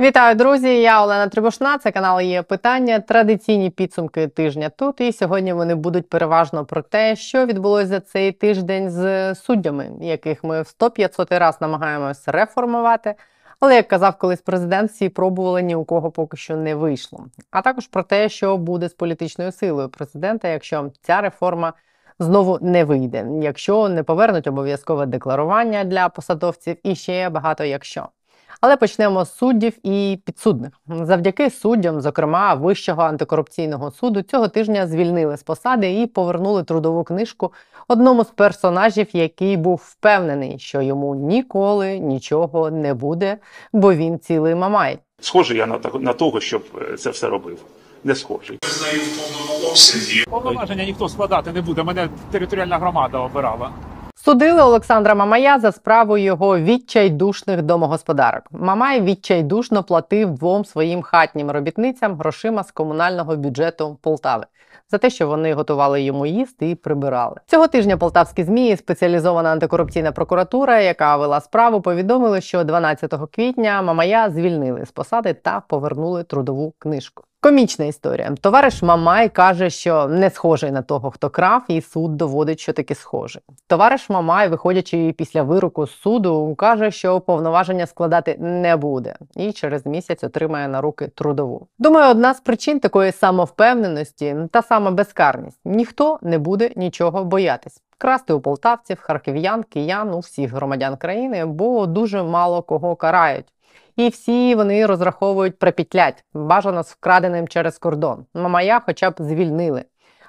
Вітаю, 0.00 0.34
друзі! 0.34 0.80
Я 0.80 1.02
Олена 1.02 1.28
Трибушна. 1.28 1.78
Це 1.78 1.90
канал 1.90 2.20
є 2.20 2.42
питання. 2.42 3.00
Традиційні 3.00 3.70
підсумки 3.70 4.28
тижня 4.28 4.68
тут. 4.68 5.00
І 5.00 5.12
сьогодні 5.12 5.52
вони 5.52 5.74
будуть 5.74 6.08
переважно 6.08 6.64
про 6.64 6.82
те, 6.82 7.16
що 7.16 7.46
відбулося 7.46 8.00
цей 8.00 8.32
тиждень 8.32 8.90
з 8.90 9.34
суддями, 9.34 9.90
яких 10.00 10.44
ми 10.44 10.62
в 10.62 10.74
100-500 10.80 11.38
раз 11.38 11.60
намагаємось 11.60 12.28
реформувати. 12.28 13.14
Але 13.60 13.74
як 13.74 13.88
казав 13.88 14.18
колись 14.18 14.40
президент, 14.40 14.90
всі 14.90 15.08
пробували 15.08 15.62
ні 15.62 15.74
у 15.74 15.84
кого 15.84 16.10
поки 16.10 16.36
що 16.36 16.56
не 16.56 16.74
вийшло. 16.74 17.24
А 17.50 17.62
також 17.62 17.86
про 17.86 18.02
те, 18.02 18.28
що 18.28 18.56
буде 18.56 18.88
з 18.88 18.94
політичною 18.94 19.52
силою 19.52 19.88
президента, 19.88 20.48
якщо 20.48 20.90
ця 21.02 21.20
реформа 21.20 21.72
знову 22.18 22.58
не 22.60 22.84
вийде, 22.84 23.26
якщо 23.42 23.88
не 23.88 24.02
повернуть 24.02 24.46
обов'язкове 24.46 25.06
декларування 25.06 25.84
для 25.84 26.08
посадовців, 26.08 26.76
і 26.82 26.94
ще 26.94 27.28
багато 27.28 27.64
якщо. 27.64 28.08
Але 28.60 28.76
почнемо 28.76 29.24
з 29.24 29.36
суддів 29.36 29.86
і 29.86 30.18
підсудних. 30.24 30.70
Завдяки 31.02 31.50
суддям, 31.50 32.00
зокрема 32.00 32.54
Вищого 32.54 33.02
антикорупційного 33.02 33.90
суду, 33.90 34.22
цього 34.22 34.48
тижня 34.48 34.86
звільнили 34.86 35.36
з 35.36 35.42
посади 35.42 36.00
і 36.02 36.06
повернули 36.06 36.62
трудову 36.62 37.04
книжку 37.04 37.52
одному 37.88 38.24
з 38.24 38.30
персонажів, 38.30 39.06
який 39.12 39.56
був 39.56 39.82
впевнений, 39.84 40.58
що 40.58 40.82
йому 40.82 41.14
ніколи 41.14 41.98
нічого 41.98 42.70
не 42.70 42.94
буде, 42.94 43.38
бо 43.72 43.94
він 43.94 44.18
цілий 44.18 44.54
мамай. 44.54 44.98
Схожий 45.20 45.58
я 45.58 45.66
на 45.66 45.80
на 45.94 46.12
того, 46.12 46.40
щоб 46.40 46.62
е, 46.92 46.96
це 46.96 47.10
все 47.10 47.28
робив. 47.28 47.58
Не 48.04 48.14
схожий. 48.14 48.58
Визнаю 48.62 49.00
в 49.00 49.16
повному 49.16 49.68
обсязі. 49.70 50.24
Повноваження 50.30 50.84
ніхто 50.84 51.08
складати 51.08 51.52
не 51.52 51.62
буде. 51.62 51.82
Мене 51.82 52.08
територіальна 52.30 52.78
громада 52.78 53.18
обирала. 53.18 53.70
Судили 54.24 54.60
Олександра 54.60 55.14
Мамая 55.14 55.58
за 55.58 55.72
справу 55.72 56.18
його 56.18 56.58
відчайдушних 56.58 57.62
домогосподарок. 57.62 58.42
Мамай 58.50 59.00
відчайдушно 59.00 59.82
платив 59.82 60.30
двом 60.30 60.64
своїм 60.64 61.02
хатнім 61.02 61.50
робітницям 61.50 62.16
грошима 62.16 62.64
з 62.64 62.70
комунального 62.70 63.36
бюджету 63.36 63.98
Полтави 64.02 64.46
за 64.90 64.98
те, 64.98 65.10
що 65.10 65.26
вони 65.26 65.54
готували 65.54 66.02
йому 66.02 66.26
їсти 66.26 66.70
і 66.70 66.74
прибирали. 66.74 67.36
Цього 67.46 67.68
тижня 67.68 67.96
полтавські 67.96 68.44
змі 68.44 68.68
і 68.68 68.76
спеціалізована 68.76 69.52
антикорупційна 69.52 70.12
прокуратура, 70.12 70.80
яка 70.80 71.16
вела 71.16 71.40
справу, 71.40 71.80
повідомили, 71.80 72.40
що 72.40 72.64
12 72.64 73.14
квітня 73.32 73.82
Мамая 73.82 74.30
звільнили 74.30 74.86
з 74.86 74.90
посади 74.90 75.34
та 75.34 75.60
повернули 75.60 76.24
трудову 76.24 76.72
книжку. 76.78 77.24
Комічна 77.42 77.84
історія. 77.84 78.34
Товариш 78.40 78.82
Мамай 78.82 79.28
каже, 79.28 79.70
що 79.70 80.08
не 80.08 80.30
схожий 80.30 80.70
на 80.70 80.82
того, 80.82 81.10
хто 81.10 81.30
крав, 81.30 81.62
і 81.68 81.80
суд 81.80 82.16
доводить, 82.16 82.60
що 82.60 82.72
таки 82.72 82.94
схожий. 82.94 83.42
Товариш 83.66 84.10
Мамай, 84.10 84.48
виходячи 84.48 85.14
після 85.18 85.42
вироку 85.42 85.86
з 85.86 86.00
суду, 86.00 86.54
каже, 86.58 86.90
що 86.90 87.20
повноваження 87.20 87.86
складати 87.86 88.36
не 88.38 88.76
буде, 88.76 89.16
і 89.36 89.52
через 89.52 89.86
місяць 89.86 90.24
отримає 90.24 90.68
на 90.68 90.80
руки 90.80 91.08
трудову. 91.08 91.66
Думаю, 91.78 92.10
одна 92.10 92.34
з 92.34 92.40
причин 92.40 92.80
такої 92.80 93.12
самовпевненості 93.12 94.36
та 94.50 94.62
сама 94.62 94.90
безкарність. 94.90 95.60
Ніхто 95.64 96.18
не 96.22 96.38
буде 96.38 96.70
нічого 96.76 97.24
боятись. 97.24 97.82
Красти 97.98 98.32
у 98.32 98.40
полтавців, 98.40 99.00
харків'ян, 99.00 99.62
киян, 99.62 100.14
у 100.14 100.18
всіх 100.18 100.52
громадян 100.52 100.96
країни, 100.96 101.44
бо 101.44 101.86
дуже 101.86 102.22
мало 102.22 102.62
кого 102.62 102.96
карають. 102.96 103.46
І 104.00 104.08
всі 104.08 104.54
вони 104.54 104.86
розраховують 104.86 105.58
припітлять, 105.58 106.24
бажано 106.34 106.82
з 106.82 106.92
вкраденим 106.92 107.48
через 107.48 107.78
кордон. 107.78 108.26
Мамая 108.34 108.80
хоча 108.86 109.10
б 109.10 109.14
звільнили. 109.18 109.84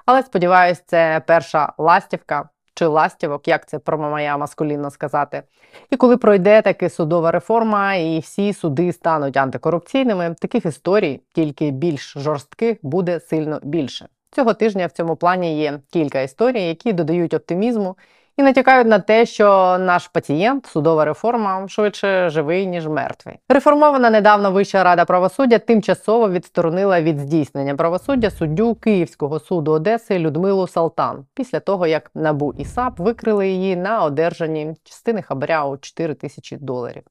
Але 0.05 0.23
сподіваюсь, 0.23 0.83
це 0.86 1.22
перша 1.28 1.73
ластівка 1.78 2.50
чи 2.73 2.86
ластівок, 2.86 3.47
як 3.47 3.67
це 3.67 3.80
про 3.80 3.97
Мамая 3.97 4.38
маскулінно 4.38 4.91
сказати. 4.91 5.44
І 5.89 5.95
коли 5.95 6.17
пройде 6.17 6.61
таки 6.61 6.89
судова 6.89 7.31
реформа, 7.31 7.95
і 7.95 8.19
всі 8.19 8.53
суди 8.53 8.94
стануть 8.94 9.38
антикорупційними, 9.38 10.35
таких 10.41 10.66
історій, 10.66 11.22
тільки 11.33 11.72
більш 11.72 12.13
жорстких, 12.17 12.78
буде 12.83 13.19
сильно 13.19 13.59
більше. 13.63 14.08
Цього 14.31 14.53
тижня 14.53 14.88
в 14.88 14.91
цьому 14.91 15.16
плані 15.16 15.59
є 15.59 15.80
кілька 15.94 16.22
історій, 16.22 16.63
які 16.63 16.94
додають 16.94 17.33
оптимізму 17.33 17.95
і 18.38 18.44
натякають 18.44 18.88
на 18.88 19.00
те, 19.00 19.25
що 19.25 19.78
наш 19.80 20.08
пацієнт, 20.08 20.66
судова 20.66 21.06
реформа, 21.06 21.68
швидше 21.68 22.30
живий 22.30 22.68
ніж 22.68 22.88
мертвий. 22.88 23.36
Реформована 23.50 24.09
недавно 24.09 24.52
Вища 24.52 24.84
рада 24.84 25.06
правосуддя 25.06 25.59
тимчасово 25.59 26.30
відсторонила 26.30 27.02
від 27.02 27.19
здійснення 27.19 27.75
правосуддя 27.75 28.30
суддю 28.30 28.75
Київського 28.75 29.40
суду 29.40 29.72
Одеси 29.72 30.19
Людмилу 30.19 30.68
Салтан 30.68 31.25
після 31.34 31.59
того, 31.59 31.88
як 31.88 32.12
набу 32.16 32.53
і 32.58 32.66
САП 32.66 33.00
викрили 33.00 33.50
її 33.50 33.75
на 33.75 34.03
одержанні 34.03 34.75
частини 34.84 35.22
хабаря 35.22 35.66
у 35.66 35.78
4 35.78 36.13
тисячі 36.13 36.58
доларів. 36.58 37.03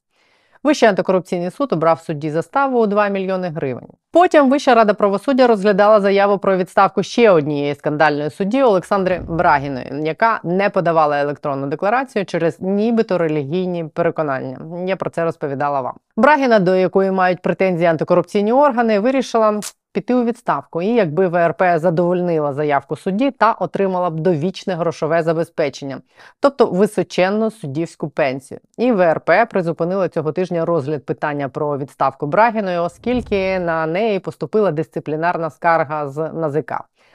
Вищий 0.64 0.88
антикорупційний 0.88 1.50
суд 1.50 1.72
обрав 1.72 2.00
судді 2.00 2.30
заставу 2.30 2.80
у 2.80 2.86
2 2.86 3.08
мільйони 3.08 3.48
гривень. 3.48 3.88
Потім 4.12 4.50
Вища 4.50 4.74
рада 4.74 4.94
правосуддя 4.94 5.46
розглядала 5.46 6.00
заяву 6.00 6.38
про 6.38 6.56
відставку 6.56 7.02
ще 7.02 7.30
однієї 7.30 7.74
скандальної 7.74 8.30
судді 8.30 8.62
Олександри 8.62 9.20
Брагіної, 9.28 9.92
яка 10.02 10.40
не 10.44 10.70
подавала 10.70 11.20
електронну 11.20 11.66
декларацію 11.66 12.26
через 12.26 12.60
нібито 12.60 13.18
релігійні 13.18 13.84
переконання. 13.84 14.58
Я 14.86 14.96
про 14.96 15.10
це 15.10 15.24
розповідала 15.24 15.80
вам. 15.80 15.94
Брагіна, 16.16 16.58
до 16.58 16.76
якої 16.76 17.10
мають 17.10 17.42
претензії 17.42 17.86
антикорупційні 17.86 18.52
органи, 18.52 19.00
вирішила 19.00 19.60
піти 19.92 20.14
у 20.14 20.24
відставку. 20.24 20.82
І 20.82 20.86
якби 20.86 21.28
ВРП 21.28 21.62
задовольнила 21.76 22.52
заявку 22.52 22.96
судді 22.96 23.30
та 23.30 23.52
отримала 23.52 24.10
б 24.10 24.20
довічне 24.20 24.74
грошове 24.74 25.22
забезпечення, 25.22 26.00
тобто 26.40 26.66
височенну 26.66 27.50
суддівську 27.50 28.08
пенсію. 28.08 28.60
І 28.78 28.92
ВРП 28.92 29.30
призупинила 29.50 30.08
цього 30.08 30.32
тижня 30.32 30.64
розгляд 30.64 31.04
питання 31.04 31.48
про 31.48 31.78
відставку 31.78 32.26
Брагіної, 32.26 32.78
оскільки 32.78 33.58
на 33.58 33.86
неї 33.86 34.18
поступила 34.18 34.70
дисциплінарна 34.70 35.50
скарга 35.50 36.08
з 36.08 36.32
НАЗК. 36.32 36.72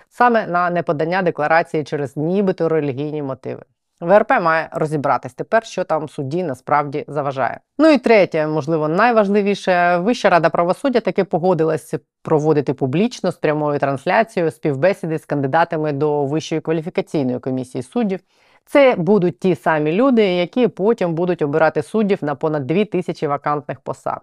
Саме 0.10 0.48
на 0.48 0.70
неподання 0.70 1.22
декларації 1.22 1.84
через 1.84 2.18
нібито 2.18 2.70
релігійні 2.70 3.22
мотиви. 3.22 3.64
ВРП 4.02 4.32
має 4.42 4.70
розібратись 4.72 5.34
тепер, 5.34 5.66
що 5.66 5.84
там 5.84 6.10
судді 6.10 6.44
насправді 6.44 7.06
заважає. 7.08 7.60
Ну 7.78 7.90
і 7.90 7.98
третє, 7.98 8.48
можливо, 8.48 8.88
найважливіше, 8.88 9.98
Вища 9.98 10.30
рада 10.30 10.50
правосуддя 10.50 11.00
таки 11.00 11.24
погодилася 11.24 12.00
проводити 12.24 12.74
публічно 12.74 13.32
з 13.32 13.36
прямою 13.36 13.80
трансляцією 13.80 14.52
співбесіди 14.52 15.20
з 15.20 15.26
кандидатами 15.26 15.92
до 15.92 16.26
Вищої 16.26 16.62
кваліфікаційної 16.62 17.40
комісії 17.40 17.84
суддів. 17.84 18.20
Це 18.66 18.96
будуть 18.98 19.40
ті 19.40 19.56
самі 19.56 19.92
люди, 19.92 20.24
які 20.24 20.68
потім 20.68 21.14
будуть 21.14 21.42
обирати 21.42 21.84
суддів 21.84 22.20
на 22.22 22.36
понад 22.36 22.68
2 22.68 22.86
тисячі 22.86 23.28
вакантних 23.28 23.80
посад. 23.80 24.22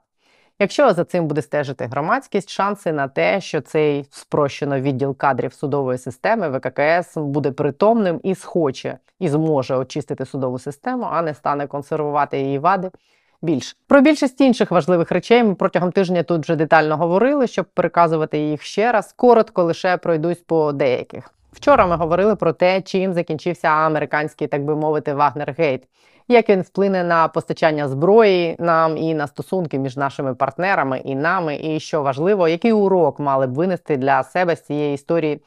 Якщо 0.62 0.92
за 0.92 1.04
цим 1.04 1.26
буде 1.26 1.42
стежити 1.42 1.86
громадськість, 1.86 2.50
шанси 2.50 2.92
на 2.92 3.08
те, 3.08 3.40
що 3.40 3.60
цей 3.60 4.06
спрощено 4.10 4.80
відділ 4.80 5.16
кадрів 5.16 5.52
судової 5.52 5.98
системи 5.98 6.48
ВККС 6.48 7.16
буде 7.16 7.52
притомним 7.52 8.20
і 8.22 8.34
схоче 8.34 8.98
і 9.18 9.28
зможе 9.28 9.76
очистити 9.76 10.26
судову 10.26 10.58
систему, 10.58 11.08
а 11.10 11.22
не 11.22 11.34
стане 11.34 11.66
консервувати 11.66 12.40
її 12.40 12.58
вади. 12.58 12.90
Більше 13.42 13.76
про 13.86 14.00
більшість 14.00 14.40
інших 14.40 14.70
важливих 14.70 15.12
речей 15.12 15.44
ми 15.44 15.54
протягом 15.54 15.92
тижня 15.92 16.22
тут 16.22 16.42
вже 16.42 16.56
детально 16.56 16.96
говорили, 16.96 17.46
щоб 17.46 17.66
переказувати 17.74 18.38
їх 18.38 18.62
ще 18.62 18.92
раз. 18.92 19.12
Коротко 19.12 19.64
лише 19.64 19.96
пройдусь 19.96 20.38
по 20.38 20.72
деяких. 20.72 21.34
Вчора 21.52 21.86
ми 21.86 21.96
говорили 21.96 22.36
про 22.36 22.52
те, 22.52 22.82
чим 22.82 23.12
закінчився 23.12 23.68
американський, 23.68 24.46
так 24.46 24.64
би 24.64 24.76
мовити, 24.76 25.14
Вагнергейт 25.14 25.88
як 26.28 26.48
він 26.48 26.62
вплине 26.62 27.04
на 27.04 27.28
постачання 27.28 27.88
зброї 27.88 28.56
нам 28.58 28.96
і 28.96 29.14
на 29.14 29.26
стосунки 29.26 29.78
між 29.78 29.96
нашими 29.96 30.34
партнерами 30.34 30.98
і 31.04 31.14
нами, 31.14 31.58
і 31.62 31.80
що 31.80 32.02
важливо, 32.02 32.48
який 32.48 32.72
урок 32.72 33.20
мали 33.20 33.46
б 33.46 33.54
винести 33.54 33.96
для 33.96 34.22
себе 34.22 34.56
з 34.56 34.62
цієї 34.62 34.94
історії 34.94 35.40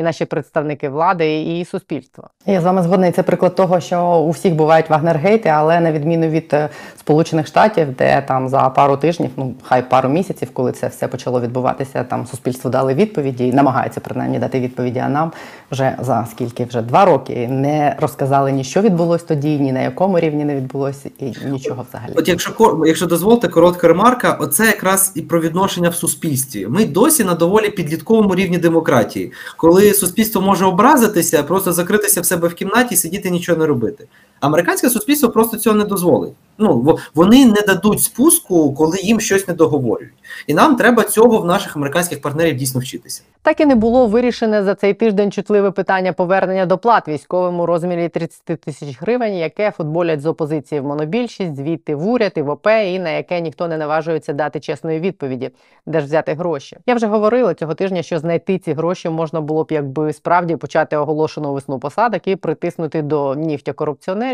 і 0.00 0.02
наші 0.02 0.24
представники 0.24 0.88
влади 0.88 1.42
і 1.42 1.64
суспільства. 1.64 2.28
Я 2.46 2.60
з 2.60 2.64
вами 2.64 2.82
згодна. 2.82 3.06
І 3.06 3.12
Це 3.12 3.22
приклад 3.22 3.54
того, 3.54 3.80
що 3.80 4.04
у 4.04 4.30
всіх 4.30 4.54
бувають 4.54 4.90
вагнергейти, 4.90 5.48
але 5.48 5.80
на 5.80 5.92
відміну 5.92 6.28
від 6.28 6.50
е, 6.52 6.68
Сполучених 6.98 7.46
Штатів, 7.46 7.96
де 7.96 8.22
там 8.28 8.48
за 8.48 8.68
пару 8.68 8.96
тижнів, 8.96 9.30
ну 9.36 9.54
хай 9.62 9.90
пару 9.90 10.08
місяців, 10.08 10.48
коли 10.52 10.72
це 10.72 10.88
все 10.88 11.08
почало 11.08 11.40
відбуватися, 11.40 12.04
там 12.04 12.26
суспільство 12.26 12.70
дали 12.70 12.94
відповіді 12.94 13.46
і 13.46 13.52
намагається 13.52 14.00
принаймні 14.00 14.38
дати 14.38 14.60
відповіді. 14.60 14.98
А 14.98 15.08
нам 15.08 15.32
вже 15.70 15.96
за 16.00 16.26
скільки 16.30 16.64
вже 16.64 16.82
два 16.82 17.04
роки 17.04 17.48
не 17.48 17.96
розказали 18.00 18.52
ні 18.52 18.64
що 18.64 18.80
відбулось 18.80 19.22
тоді, 19.22 19.58
ні 19.58 19.72
на 19.72 19.80
якому 19.80 20.20
рівні 20.20 20.44
не 20.44 20.56
відбулося, 20.56 21.10
і 21.18 21.24
нічого 21.50 21.86
взагалі. 21.88 22.12
От 22.16 22.28
якщо 22.28 22.82
якщо 22.86 23.06
дозволите 23.06 23.48
коротка 23.48 23.88
ремарка, 23.88 24.36
оце 24.40 24.66
якраз 24.66 25.12
і 25.14 25.22
про 25.22 25.40
відношення 25.40 25.88
в 25.88 25.94
суспільстві. 25.94 26.66
Ми 26.66 26.84
досі 26.84 27.24
на 27.24 27.34
доволі 27.34 27.70
підлітковому 27.70 28.34
рівні 28.34 28.58
демократії, 28.58 29.32
коли 29.56 29.89
суспільство 29.94 30.42
може 30.42 30.64
образитися, 30.64 31.42
просто 31.42 31.72
закритися 31.72 32.20
в 32.20 32.26
себе 32.26 32.48
в 32.48 32.54
кімнаті 32.54 32.96
сидіти 32.96 33.30
нічого 33.30 33.58
не 33.58 33.66
робити. 33.66 34.06
Американське 34.40 34.90
суспільство 34.90 35.28
просто 35.28 35.56
цього 35.56 35.76
не 35.76 35.84
дозволить. 35.84 36.32
Ну 36.58 36.80
во- 36.80 36.98
вони 37.14 37.46
не 37.46 37.60
дадуть 37.66 38.00
спуску, 38.02 38.74
коли 38.74 38.98
їм 38.98 39.20
щось 39.20 39.48
не 39.48 39.54
договорюють. 39.54 40.14
І 40.46 40.54
нам 40.54 40.76
треба 40.76 41.02
цього 41.04 41.38
в 41.38 41.44
наших 41.44 41.76
американських 41.76 42.20
партнерів 42.22 42.56
дійсно 42.56 42.80
вчитися. 42.80 43.22
Так 43.42 43.60
і 43.60 43.66
не 43.66 43.74
було 43.74 44.06
вирішене 44.06 44.62
за 44.62 44.74
цей 44.74 44.94
тиждень 44.94 45.32
чутливе 45.32 45.70
питання 45.70 46.12
повернення 46.12 46.66
доплат 46.66 47.08
військовим 47.08 47.60
у 47.60 47.66
розмірі 47.66 48.08
30 48.08 48.42
тисяч 48.60 49.00
гривень, 49.02 49.34
яке 49.34 49.70
футболять 49.70 50.20
з 50.20 50.26
опозиції 50.26 50.80
в 50.80 50.84
монобільшість, 50.84 51.56
звідти 51.56 51.94
в 51.94 52.08
уряд 52.08 52.32
і 52.36 52.42
в 52.42 52.48
ОП, 52.48 52.66
і 52.66 52.98
на 52.98 53.10
яке 53.10 53.40
ніхто 53.40 53.68
не 53.68 53.76
наважується 53.78 54.32
дати 54.32 54.60
чесної 54.60 55.00
відповіді, 55.00 55.50
де 55.86 56.00
ж 56.00 56.06
взяти 56.06 56.34
гроші. 56.34 56.76
Я 56.86 56.94
вже 56.94 57.06
говорила 57.06 57.54
цього 57.54 57.74
тижня, 57.74 58.02
що 58.02 58.18
знайти 58.18 58.58
ці 58.58 58.72
гроші 58.72 59.08
можна 59.08 59.40
було 59.40 59.64
б, 59.64 59.66
якби 59.72 60.12
справді 60.12 60.56
почати 60.56 60.96
оголошену 60.96 61.52
весну 61.54 61.78
посадок 61.78 62.28
і 62.28 62.36
притиснути 62.36 63.02
до 63.02 63.34
нігтя 63.34 63.72
корупціонерів, 63.72 64.29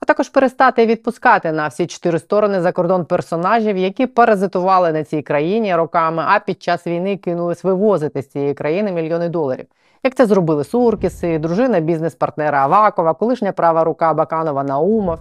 а 0.00 0.06
також 0.06 0.28
перестати 0.28 0.86
відпускати 0.86 1.52
на 1.52 1.68
всі 1.68 1.86
чотири 1.86 2.18
сторони 2.18 2.60
за 2.60 2.72
кордон 2.72 3.04
персонажів, 3.04 3.76
які 3.76 4.06
паразитували 4.06 4.92
на 4.92 5.04
цій 5.04 5.22
країні 5.22 5.76
роками, 5.76 6.22
а 6.26 6.38
під 6.38 6.62
час 6.62 6.86
війни 6.86 7.16
кинулись 7.16 7.64
вивозити 7.64 8.22
з 8.22 8.28
цієї 8.28 8.54
країни 8.54 8.92
мільйони 8.92 9.28
доларів. 9.28 9.66
Як 10.02 10.14
це 10.14 10.26
зробили 10.26 10.64
Суркіси, 10.64 11.38
дружина 11.38 11.80
бізнес-партнера 11.80 12.58
Авакова, 12.58 13.14
колишня 13.14 13.52
права 13.52 13.84
рука 13.84 14.14
Баканова 14.14 14.64
Наумов 14.64 15.18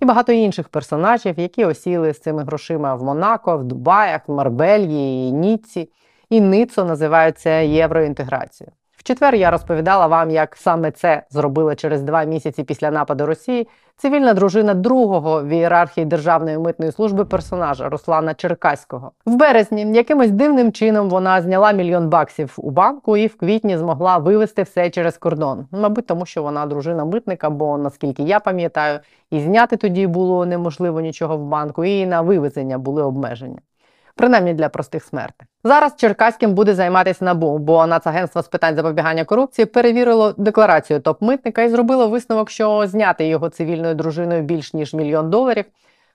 і 0.00 0.04
багато 0.04 0.32
інших 0.32 0.68
персонажів, 0.68 1.38
які 1.38 1.64
осіли 1.64 2.14
з 2.14 2.20
цими 2.20 2.44
грошима 2.44 2.94
в 2.94 3.02
Монако, 3.02 3.56
в 3.58 3.64
Дубаях, 3.64 4.20
в 4.26 4.32
Марбельї, 4.32 5.32
Ніцці 5.32 5.88
і 6.30 6.40
Ницо 6.40 6.84
називаються 6.84 7.50
євроінтеграцією. 7.50 8.72
Четвер 9.06 9.34
я 9.34 9.50
розповідала 9.50 10.06
вам, 10.06 10.30
як 10.30 10.56
саме 10.56 10.90
це 10.90 11.22
зробили 11.30 11.76
через 11.76 12.02
два 12.02 12.24
місяці 12.24 12.64
після 12.64 12.90
нападу 12.90 13.26
Росії 13.26 13.68
цивільна 13.96 14.34
дружина 14.34 14.74
другого 14.74 15.42
в 15.42 15.48
ієрархії 15.48 16.04
Державної 16.04 16.58
митної 16.58 16.92
служби 16.92 17.24
персонажа 17.24 17.88
Руслана 17.88 18.34
Черкаського. 18.34 19.12
В 19.26 19.36
березні 19.36 19.92
якимось 19.92 20.30
дивним 20.30 20.72
чином 20.72 21.10
вона 21.10 21.42
зняла 21.42 21.72
мільйон 21.72 22.08
баксів 22.08 22.54
у 22.56 22.70
банку 22.70 23.16
і 23.16 23.26
в 23.26 23.36
квітні 23.36 23.78
змогла 23.78 24.18
вивезти 24.18 24.62
все 24.62 24.90
через 24.90 25.18
кордон. 25.18 25.66
Мабуть, 25.70 26.06
тому 26.06 26.26
що 26.26 26.42
вона 26.42 26.66
дружина 26.66 27.04
митника, 27.04 27.50
бо 27.50 27.78
наскільки 27.78 28.22
я 28.22 28.40
пам'ятаю, 28.40 29.00
і 29.30 29.40
зняти 29.40 29.76
тоді 29.76 30.06
було 30.06 30.46
неможливо 30.46 31.00
нічого 31.00 31.36
в 31.36 31.44
банку, 31.44 31.84
і 31.84 32.06
на 32.06 32.20
вивезення 32.20 32.78
були 32.78 33.02
обмеження. 33.02 33.58
Принаймні 34.16 34.54
для 34.54 34.68
простих 34.68 35.04
смертних. 35.04 35.48
Зараз 35.64 35.96
Черкаським 35.96 36.54
буде 36.54 36.74
займатися 36.74 37.24
НАБУ, 37.24 37.58
бо 37.58 37.86
Нацагентство 37.86 38.42
з 38.42 38.48
питань 38.48 38.76
запобігання 38.76 39.24
корупції 39.24 39.66
перевірило 39.66 40.34
декларацію 40.36 41.00
топ-митника 41.00 41.62
і 41.62 41.68
зробило 41.68 42.08
висновок, 42.08 42.50
що 42.50 42.86
зняти 42.86 43.26
його 43.26 43.48
цивільною 43.48 43.94
дружиною 43.94 44.42
більш 44.42 44.74
ніж 44.74 44.94
мільйон 44.94 45.30
доларів 45.30 45.64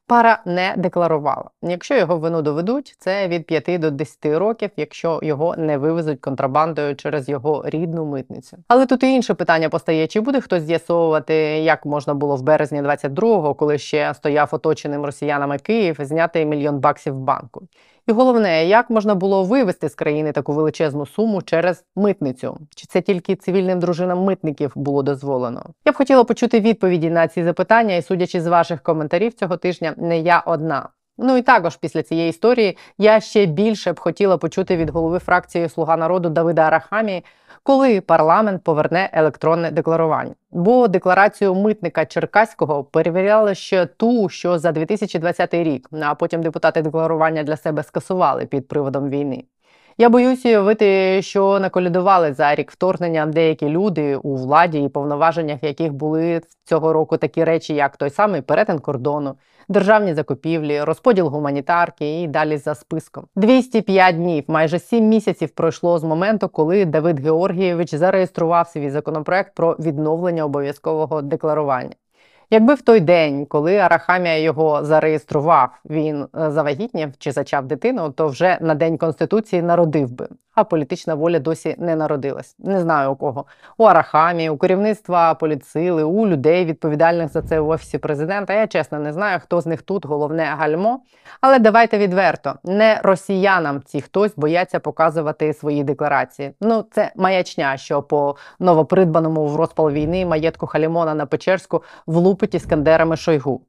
пара 0.09 0.41
не 0.45 0.73
декларувала. 0.77 1.49
Якщо 1.61 1.95
його 1.95 2.17
вину 2.17 2.41
доведуть, 2.41 2.95
це 2.99 3.27
від 3.27 3.45
5 3.45 3.79
до 3.79 3.91
10 3.91 4.25
років, 4.25 4.69
якщо 4.77 5.19
його 5.23 5.55
не 5.57 5.77
вивезуть 5.77 6.19
контрабандою 6.19 6.95
через 6.95 7.29
його 7.29 7.63
рідну 7.65 8.05
митницю. 8.05 8.57
Але 8.67 8.85
тут 8.85 9.03
і 9.03 9.13
інше 9.13 9.33
питання 9.33 9.69
постає: 9.69 10.07
чи 10.07 10.19
буде 10.21 10.41
хтось 10.41 10.63
з'ясовувати, 10.63 11.33
як 11.59 11.85
можна 11.85 12.13
було 12.13 12.35
в 12.35 12.41
березні 12.41 12.81
22-го, 12.81 13.53
коли 13.53 13.77
ще 13.77 14.13
стояв 14.13 14.49
оточеним 14.51 15.05
росіянами 15.05 15.57
Київ, 15.57 15.97
зняти 15.99 16.45
мільйон 16.45 16.79
баксів 16.79 17.13
в 17.13 17.19
банку. 17.19 17.61
І 18.09 18.11
головне, 18.11 18.65
як 18.65 18.89
можна 18.89 19.15
було 19.15 19.43
вивести 19.43 19.89
з 19.89 19.95
країни 19.95 20.31
таку 20.31 20.53
величезну 20.53 21.05
суму 21.05 21.41
через 21.41 21.83
митницю? 21.95 22.57
Чи 22.75 22.87
це 22.87 23.01
тільки 23.01 23.35
цивільним 23.35 23.79
дружинам 23.79 24.23
митників 24.23 24.71
було 24.75 25.03
дозволено? 25.03 25.65
Я 25.85 25.91
б 25.91 25.95
хотіла 25.95 26.23
почути 26.23 26.59
відповіді 26.59 27.09
на 27.09 27.27
ці 27.27 27.43
запитання, 27.43 27.95
і 27.95 28.01
судячи 28.01 28.41
з 28.41 28.47
ваших 28.47 28.81
коментарів 28.81 29.33
цього 29.33 29.57
тижня, 29.57 29.93
не 29.97 30.19
я 30.19 30.39
одна. 30.39 30.89
Ну 31.17 31.37
і 31.37 31.41
також 31.41 31.75
після 31.75 32.03
цієї 32.03 32.29
історії 32.29 32.77
я 32.97 33.19
ще 33.19 33.45
більше 33.45 33.93
б 33.93 33.99
хотіла 33.99 34.37
почути 34.37 34.77
від 34.77 34.89
голови 34.89 35.19
фракції 35.19 35.69
Слуга 35.69 35.97
народу 35.97 36.29
Давида 36.29 36.61
Арахамії, 36.61 37.25
коли 37.63 38.01
парламент 38.01 38.63
поверне 38.63 39.09
електронне 39.13 39.71
декларування. 39.71 40.33
Бо 40.51 40.87
декларацію 40.87 41.55
митника 41.55 42.05
Черкаського 42.05 42.83
перевіряли 42.83 43.55
ще 43.55 43.85
ту, 43.85 44.29
що 44.29 44.59
за 44.59 44.71
2020 44.71 45.53
рік, 45.53 45.89
а 46.01 46.15
потім 46.15 46.43
депутати 46.43 46.81
декларування 46.81 47.43
для 47.43 47.57
себе 47.57 47.83
скасували 47.83 48.45
під 48.45 48.67
приводом 48.67 49.09
війни. 49.09 49.43
Я 50.01 50.09
боюся 50.09 50.49
уявити, 50.49 51.21
що 51.21 51.59
наколядували 51.59 52.33
за 52.33 52.55
рік 52.55 52.71
вторгнення 52.71 53.25
деякі 53.25 53.69
люди 53.69 54.15
у 54.15 54.35
владі 54.35 54.83
і 54.83 54.89
повноваженнях, 54.89 55.63
яких 55.63 55.93
були 55.93 56.41
цього 56.63 56.93
року 56.93 57.17
такі 57.17 57.43
речі, 57.43 57.73
як 57.73 57.97
той 57.97 58.09
самий 58.09 58.41
перетин 58.41 58.79
кордону, 58.79 59.35
державні 59.69 60.13
закупівлі, 60.13 60.83
розподіл 60.83 61.27
гуманітарки 61.27 62.21
і 62.21 62.27
далі 62.27 62.57
за 62.57 62.75
списком. 62.75 63.25
205 63.35 64.15
днів, 64.15 64.43
майже 64.47 64.79
7 64.79 65.07
місяців 65.07 65.49
пройшло 65.49 65.99
з 65.99 66.03
моменту, 66.03 66.47
коли 66.49 66.85
Давид 66.85 67.19
Георгійович 67.19 67.95
зареєстрував 67.95 68.67
свій 68.67 68.89
законопроект 68.89 69.55
про 69.55 69.75
відновлення 69.79 70.45
обов'язкового 70.45 71.21
декларування. 71.21 71.93
Якби 72.51 72.73
в 72.73 72.81
той 72.81 72.99
день, 72.99 73.45
коли 73.45 73.77
Арахамія 73.77 74.37
його 74.37 74.83
зареєстрував, 74.83 75.69
він 75.89 76.27
е, 76.37 76.51
завагітнів 76.51 77.09
чи 77.17 77.31
зачав 77.31 77.65
дитину, 77.65 78.09
то 78.09 78.27
вже 78.27 78.57
на 78.61 78.75
день 78.75 78.97
конституції 78.97 79.61
народив 79.61 80.11
би. 80.11 80.27
А 80.59 80.63
політична 80.63 81.15
воля 81.15 81.39
досі 81.39 81.75
не 81.77 81.95
народилась. 81.95 82.55
Не 82.59 82.79
знаю 82.79 83.11
у 83.11 83.15
кого. 83.15 83.45
У 83.77 83.83
Арахамії, 83.83 84.49
у 84.49 84.57
керівництва 84.57 85.33
поліцили, 85.33 86.03
у 86.03 86.27
людей, 86.27 86.65
відповідальних 86.65 87.31
за 87.31 87.41
це 87.41 87.59
в 87.59 87.69
офісі 87.69 87.97
президента. 87.97 88.53
Я 88.53 88.67
чесно 88.67 88.99
не 88.99 89.13
знаю, 89.13 89.39
хто 89.43 89.61
з 89.61 89.65
них 89.65 89.81
тут 89.81 90.05
головне 90.05 90.43
гальмо. 90.43 90.99
Але 91.41 91.59
давайте 91.59 91.97
відверто, 91.97 92.55
не 92.63 92.99
росіянам 93.03 93.81
ці 93.85 94.01
хтось 94.01 94.33
бояться 94.35 94.79
показувати 94.79 95.53
свої 95.53 95.83
декларації. 95.83 96.51
Ну 96.61 96.85
це 96.91 97.11
маячня, 97.15 97.77
що 97.77 98.01
по 98.01 98.35
новопридбаному 98.59 99.45
в 99.47 99.55
розпал 99.55 99.89
війни 99.89 100.25
маєтку 100.25 100.67
Халімона 100.67 101.13
на 101.13 101.25
Печерську 101.25 101.83
влупить 102.07 102.55
іскандерами 102.55 103.17
Шойгу. 103.17 103.61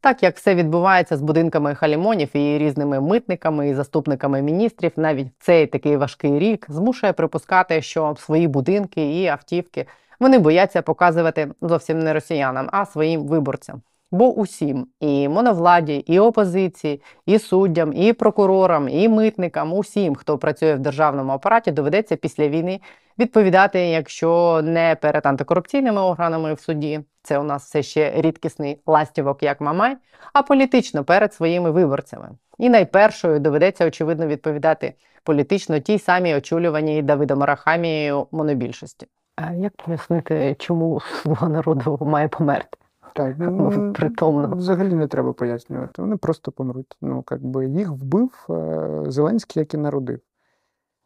Так 0.00 0.22
як 0.22 0.36
все 0.36 0.54
відбувається 0.54 1.16
з 1.16 1.22
будинками 1.22 1.74
халімонів 1.74 2.36
і 2.36 2.58
різними 2.58 3.00
митниками 3.00 3.68
і 3.68 3.74
заступниками 3.74 4.42
міністрів, 4.42 4.92
навіть 4.96 5.28
цей 5.38 5.66
такий 5.66 5.96
важкий 5.96 6.38
рік 6.38 6.66
змушує 6.68 7.12
припускати, 7.12 7.82
що 7.82 8.16
свої 8.18 8.48
будинки 8.48 9.20
і 9.22 9.26
автівки 9.26 9.86
вони 10.20 10.38
бояться 10.38 10.82
показувати 10.82 11.48
зовсім 11.62 11.98
не 11.98 12.12
росіянам, 12.12 12.68
а 12.72 12.86
своїм 12.86 13.26
виборцям. 13.26 13.82
Бо 14.10 14.32
усім 14.32 14.86
і 15.00 15.28
моновладі, 15.28 15.96
і 15.96 16.18
опозиції, 16.18 17.02
і 17.26 17.38
суддям, 17.38 17.92
і 17.92 18.12
прокурорам, 18.12 18.88
і 18.88 19.08
митникам, 19.08 19.72
усім, 19.72 20.14
хто 20.14 20.38
працює 20.38 20.74
в 20.74 20.78
державному 20.78 21.32
апараті, 21.32 21.70
доведеться 21.70 22.16
після 22.16 22.48
війни 22.48 22.80
відповідати, 23.18 23.80
якщо 23.80 24.60
не 24.64 24.96
перед 25.00 25.26
антикорупційними 25.26 26.00
органами 26.00 26.54
в 26.54 26.60
суді, 26.60 27.00
це 27.22 27.38
у 27.38 27.42
нас 27.42 27.64
все 27.64 27.82
ще 27.82 28.12
рідкісний 28.16 28.80
ластівок, 28.86 29.42
як 29.42 29.60
Мамай, 29.60 29.96
а 30.32 30.42
політично 30.42 31.04
перед 31.04 31.34
своїми 31.34 31.70
виборцями. 31.70 32.28
І 32.58 32.68
найпершою 32.68 33.40
доведеться 33.40 33.86
очевидно 33.86 34.26
відповідати 34.26 34.94
політично 35.24 35.78
тій 35.78 35.98
самій 35.98 36.34
очолюваній 36.34 37.02
Давидом 37.02 37.42
Арахамією 37.42 38.26
монобільшості. 38.32 39.06
А 39.36 39.52
як 39.52 39.72
пояснити, 39.76 40.56
чому 40.58 41.00
слуга 41.00 41.48
народу 41.48 41.98
має 42.00 42.28
померти? 42.28 42.78
Так, 43.14 43.36
Ну, 43.38 43.70
ну, 43.70 43.92
притомно. 43.92 44.56
взагалі 44.56 44.94
не 44.94 45.06
треба 45.08 45.32
пояснювати. 45.32 46.02
Вони 46.02 46.16
просто 46.16 46.52
помруть. 46.52 46.96
Ну, 47.00 47.22
как 47.22 47.46
би 47.46 47.66
їх 47.66 47.90
вбив 47.90 48.46
е, 48.50 49.02
Зеленський, 49.06 49.60
як 49.60 49.74
і 49.74 49.76
народив. 49.76 50.20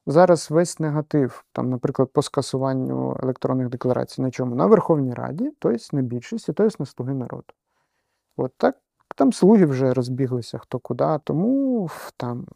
Зараз 0.07 0.51
весь 0.51 0.81
негатив, 0.81 1.45
там, 1.53 1.71
наприклад, 1.71 2.13
по 2.13 2.23
скасуванню 2.23 3.17
електронних 3.23 3.69
декларацій 3.69 4.23
на 4.23 4.31
чому? 4.31 4.55
На 4.55 4.67
Верховній 4.67 5.15
Раді, 5.15 5.53
тобто 5.59 5.97
на 5.97 6.03
більшості, 6.03 6.53
тобто 6.53 6.77
на 6.79 6.87
слуги 6.87 7.15
народу. 7.15 7.55
От 8.37 8.53
так 8.57 8.77
там 9.17 9.33
слуги 9.33 9.67
вже 9.67 9.95
розбіглися 9.95 10.59
хто 10.59 10.79
куди, 10.79 11.19
тому 11.25 11.89
там 12.17 12.47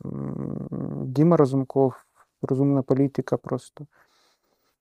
Діма 1.04 1.36
Розумков, 1.36 1.94
розумна 2.42 2.82
політика 2.82 3.36
просто. 3.36 3.86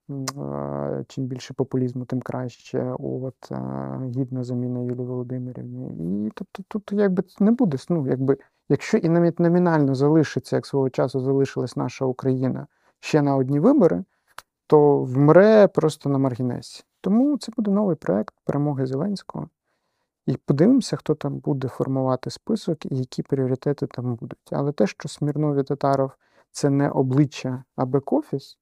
А, 0.10 1.04
Чим 1.08 1.26
більше 1.26 1.54
популізму, 1.54 2.06
тим 2.06 2.22
краще. 2.22 2.96
От, 3.00 3.52
а, 3.52 4.00
гідна 4.16 4.44
заміна 4.44 4.80
Юлії 4.80 5.06
Володимирівни. 5.06 5.88
І 6.28 6.32
тобто 6.36 6.64
тут 6.68 7.00
якби 7.00 7.24
не 7.40 7.52
буде. 7.52 7.78
Ну, 7.90 8.08
якби, 8.08 8.38
якщо 8.70 8.98
і 8.98 9.10
навіть 9.10 9.40
номінально 9.40 9.96
залишиться, 9.96 10.56
як 10.56 10.66
свого 10.66 10.90
часу 10.90 11.20
залишилась 11.20 11.76
наша 11.76 12.06
Україна 12.06 12.68
ще 13.00 13.22
на 13.22 13.36
одні 13.36 13.60
вибори, 13.60 14.04
то 14.68 15.04
вмре 15.04 15.68
просто 15.68 16.10
на 16.10 16.18
маргінесі. 16.18 16.84
Тому 17.02 17.38
це 17.38 17.52
буде 17.58 17.72
новий 17.72 17.96
проект 17.96 18.36
перемоги 18.46 18.86
Зеленського. 18.86 19.50
І 20.26 20.38
подивимося, 20.38 20.96
хто 20.96 21.16
там 21.16 21.38
буде 21.38 21.68
формувати 21.68 22.30
список 22.30 22.86
і 22.86 22.96
які 22.98 23.24
пріоритети 23.24 23.88
там 23.88 24.16
будуть. 24.16 24.50
Але 24.52 24.72
те, 24.72 24.88
що 24.88 25.10
Смірнов 25.10 25.58
і 25.58 25.64
Татаров 25.64 26.12
це 26.52 26.70
не 26.70 26.90
обличчя, 26.90 27.64
а 27.76 27.86
бек-офіс, 27.86 28.58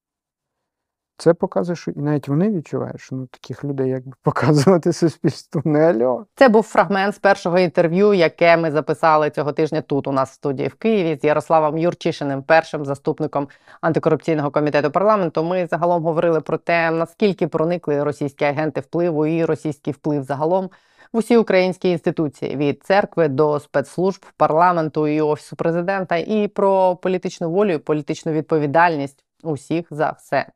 Це 1.16 1.34
показує, 1.34 1.76
що 1.76 1.90
і 1.90 1.98
навіть 2.00 2.28
вони 2.28 2.50
відчувають, 2.50 3.00
що 3.00 3.16
ну 3.16 3.26
таких 3.26 3.64
людей 3.64 3.90
якби 3.90 4.12
показувати 4.22 4.92
суспільству 4.92 5.62
не 5.64 5.80
альо. 5.80 6.26
Це 6.34 6.48
був 6.48 6.62
фрагмент 6.62 7.14
з 7.14 7.18
першого 7.18 7.58
інтерв'ю, 7.58 8.14
яке 8.14 8.56
ми 8.56 8.70
записали 8.70 9.30
цього 9.30 9.52
тижня 9.52 9.80
тут 9.80 10.06
у 10.06 10.12
нас 10.12 10.30
в 10.30 10.34
студії 10.34 10.68
в 10.68 10.74
Києві 10.74 11.18
з 11.20 11.24
Ярославом 11.24 11.78
Юрчишиним, 11.78 12.42
першим 12.42 12.84
заступником 12.84 13.48
антикорупційного 13.80 14.50
комітету 14.50 14.90
парламенту. 14.90 15.44
Ми 15.44 15.66
загалом 15.66 16.02
говорили 16.02 16.40
про 16.40 16.58
те, 16.58 16.90
наскільки 16.90 17.46
проникли 17.46 18.04
російські 18.04 18.44
агенти 18.44 18.80
впливу 18.80 19.26
і 19.26 19.44
російський 19.44 19.92
вплив 19.92 20.22
загалом 20.22 20.70
в 21.12 21.16
усі 21.16 21.36
українські 21.36 21.90
інституції 21.90 22.56
від 22.56 22.84
церкви 22.84 23.28
до 23.28 23.60
спецслужб 23.60 24.24
парламенту 24.36 25.08
і 25.08 25.20
офісу 25.20 25.56
президента, 25.56 26.16
і 26.16 26.48
про 26.48 26.96
політичну 26.96 27.50
волю, 27.50 27.72
і 27.72 27.78
політичну 27.78 28.32
відповідальність 28.32 29.24
усіх 29.42 29.86
за 29.90 30.10
все. 30.10 30.46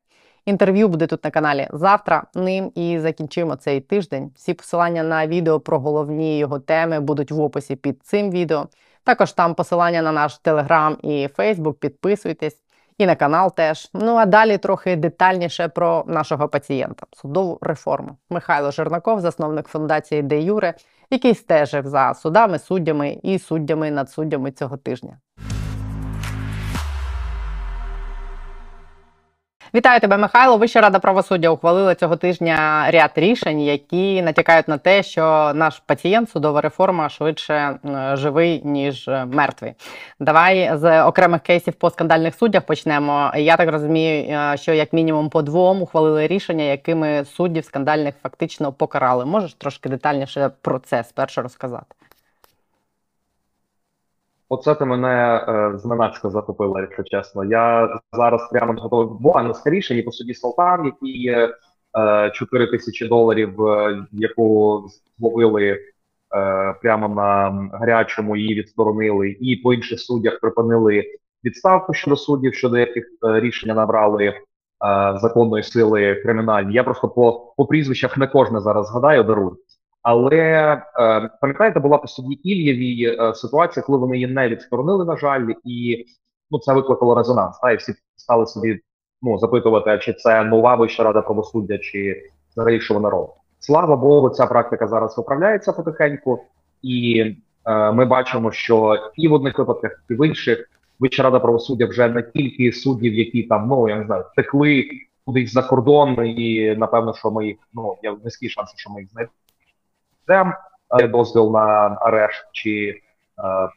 Інтерв'ю 0.49 0.88
буде 0.88 1.07
тут 1.07 1.25
на 1.25 1.31
каналі 1.31 1.69
завтра. 1.73 2.25
Ним 2.35 2.73
і 2.75 2.99
закінчимо 2.99 3.57
цей 3.57 3.81
тиждень. 3.81 4.31
Всі 4.37 4.55
посилання 4.55 5.02
на 5.02 5.26
відео 5.26 5.61
про 5.61 5.78
головні 5.78 6.38
його 6.38 6.59
теми 6.59 7.00
будуть 7.00 7.31
в 7.31 7.40
описі 7.40 7.76
під 7.76 8.02
цим 8.02 8.31
відео. 8.31 8.67
Також 9.05 9.33
там 9.33 9.55
посилання 9.55 10.02
на 10.02 10.12
наш 10.12 10.38
телеграм 10.38 10.97
і 11.02 11.28
Фейсбук. 11.37 11.81
Підписуйтесь 11.81 12.57
і 12.99 13.07
на 13.07 13.17
канал 13.17 13.55
теж. 13.55 13.90
Ну 13.95 14.14
а 14.14 14.26
далі 14.26 14.59
трохи 14.59 14.97
детальніше 14.97 15.69
про 15.69 16.05
нашого 16.07 16.49
пацієнта 16.49 17.07
судову 17.12 17.59
реформу. 17.61 18.17
Михайло 18.31 18.71
Жернаков, 18.71 19.21
засновник 19.21 19.69
фундації 19.69 20.23
Де 20.23 20.40
Юре, 20.40 20.75
який 21.11 21.35
стежив 21.35 21.87
за 21.87 22.14
судами, 22.14 22.59
суддями 22.59 23.19
і 23.23 23.38
суддями 23.38 23.90
над 23.90 24.11
суддями 24.11 24.52
цього 24.52 24.76
тижня. 24.76 25.19
Вітаю 29.79 30.01
тебе, 30.01 30.17
Михайло. 30.17 30.57
Вища 30.57 30.81
рада 30.81 30.99
правосуддя 30.99 31.51
ухвалила 31.51 31.95
цього 31.95 32.17
тижня 32.17 32.87
ряд 32.91 33.11
рішень, 33.15 33.61
які 33.61 34.23
натякають 34.23 34.69
на 34.69 34.79
те, 34.79 35.03
що 35.03 35.53
наш 35.55 35.83
пацієнт 35.87 36.31
судова 36.31 36.61
реформа 36.61 37.09
швидше 37.09 37.79
живий 38.13 38.63
ніж 38.65 39.09
е, 39.09 39.25
мертвий. 39.25 39.75
Давай 40.21 40.71
з 40.77 41.03
окремих 41.03 41.43
кейсів 41.43 41.75
по 41.75 41.91
скандальних 41.91 42.35
суддях 42.35 42.63
почнемо. 42.63 43.33
Я 43.37 43.57
так 43.57 43.71
розумію, 43.71 44.25
е, 44.31 44.57
що 44.57 44.73
як 44.73 44.93
мінімум 44.93 45.29
по 45.31 45.43
двом 45.43 45.83
ухвалили 45.83 46.27
рішення, 46.27 46.65
якими 46.65 47.25
суддів 47.25 47.65
скандальних 47.65 48.15
фактично 48.23 48.73
покарали. 48.73 49.25
Можеш 49.25 49.55
трошки 49.55 49.89
детальніше 49.89 50.51
про 50.63 50.79
це 50.79 51.05
спершу 51.05 51.43
розказати? 51.43 51.95
Оце 54.49 54.75
ти 54.75 54.85
мене 54.85 55.45
е, 55.49 55.78
зненацька 55.78 56.31
захопила, 56.31 56.81
якщо 56.81 57.02
чесно. 57.02 57.45
Я 57.45 57.99
зараз 58.12 58.49
прямо 58.52 58.73
не 58.73 58.81
готовий. 58.81 59.19
Буквально 59.21 59.55
скоріше, 59.55 59.95
і 59.99 60.02
по 60.02 60.12
суді 60.12 60.35
Салтан, 60.35 60.85
який 60.85 61.23
є 61.23 61.55
е, 61.99 62.31
4 62.35 62.67
тисячі 62.67 63.09
доларів, 63.09 63.67
е, 63.67 64.07
яку 64.12 64.85
зловили 65.19 65.64
е, 65.71 65.78
прямо 66.83 67.09
на 67.09 67.50
гарячому, 67.73 68.37
її 68.37 68.55
відсторонили, 68.55 69.37
і 69.40 69.57
по 69.57 69.75
інших 69.75 70.00
суддях 70.00 70.40
припинили 70.40 71.05
відставку 71.45 71.95
щодо 71.95 72.17
суддів, 72.17 72.55
щодо 72.55 72.78
яких 72.78 73.05
е, 73.05 73.40
рішення 73.40 73.75
набрали 73.75 74.25
е, 74.25 74.35
законної 75.23 75.62
сили 75.64 76.14
кримінальні. 76.14 76.75
Я 76.75 76.85
просто 76.85 77.09
по, 77.09 77.55
по 77.57 77.67
прізвищах 77.67 78.17
не 78.17 78.26
кожне 78.26 78.61
зараз 78.61 78.88
згадаю, 78.88 79.25
дарую. 79.25 79.57
Але 80.11 80.83
е, 81.00 81.31
пам'ятаєте, 81.41 81.81
була 81.81 81.99
по 81.99 82.09
суді 82.09 82.35
Ільєвій 82.35 83.17
е, 83.21 83.35
ситуація, 83.35 83.83
коли 83.87 83.99
вони 83.99 84.17
її 84.17 84.27
не 84.27 84.49
відсторонили, 84.49 85.05
на 85.05 85.17
жаль, 85.17 85.49
і 85.65 86.05
ну 86.50 86.59
це 86.59 86.73
викликало 86.73 87.15
резонанс. 87.15 87.59
Та 87.59 87.71
і 87.73 87.77
всі 87.77 87.93
стали 88.17 88.47
собі 88.47 88.81
ну 89.23 89.38
запитувати, 89.38 89.99
чи 90.03 90.12
це 90.12 90.45
нова 90.45 90.75
вища 90.75 91.03
рада 91.03 91.23
правосуддя, 91.23 91.79
чи 91.79 92.23
взагалі 92.50 92.81
робить. 92.88 93.31
Слава 93.59 93.97
Богу, 93.97 94.31
ця 94.31 94.47
практика 94.47 94.87
зараз 94.87 95.19
виправляється 95.19 95.73
потихеньку, 95.73 96.45
і 96.83 97.25
е, 97.65 97.93
ми 97.93 98.05
бачимо, 98.05 98.53
що 98.53 98.97
і 99.17 99.29
в 99.29 99.33
одних 99.33 99.59
випадках, 99.59 100.05
і 100.11 100.15
в 100.15 100.27
інших 100.27 100.71
вища 100.99 101.23
рада 101.23 101.41
правосуддя 101.41 101.87
вже 101.87 102.09
не 102.09 102.23
тільки 102.23 102.73
суддів, 102.73 103.15
які 103.15 103.43
там 103.43 103.69
ну 103.69 103.88
я 103.88 103.97
не 103.97 104.07
знаю, 104.07 104.25
втекли 104.33 104.91
кудись 105.27 105.53
за 105.53 105.62
кордон, 105.62 106.27
і 106.27 106.75
напевно, 106.77 107.15
що 107.15 107.31
ми 107.31 107.47
їх 107.47 107.57
ну 107.73 107.97
є 108.03 108.17
низькі 108.25 108.49
шанси, 108.49 108.75
що 108.77 108.91
ми 108.91 109.00
їх 109.00 109.11
знайдемо 109.11 109.33
систем, 110.29 110.53
дозвіл 111.11 111.53
на 111.53 111.99
арешт 112.01 112.47
чи 112.53 112.71
е, 112.71 112.99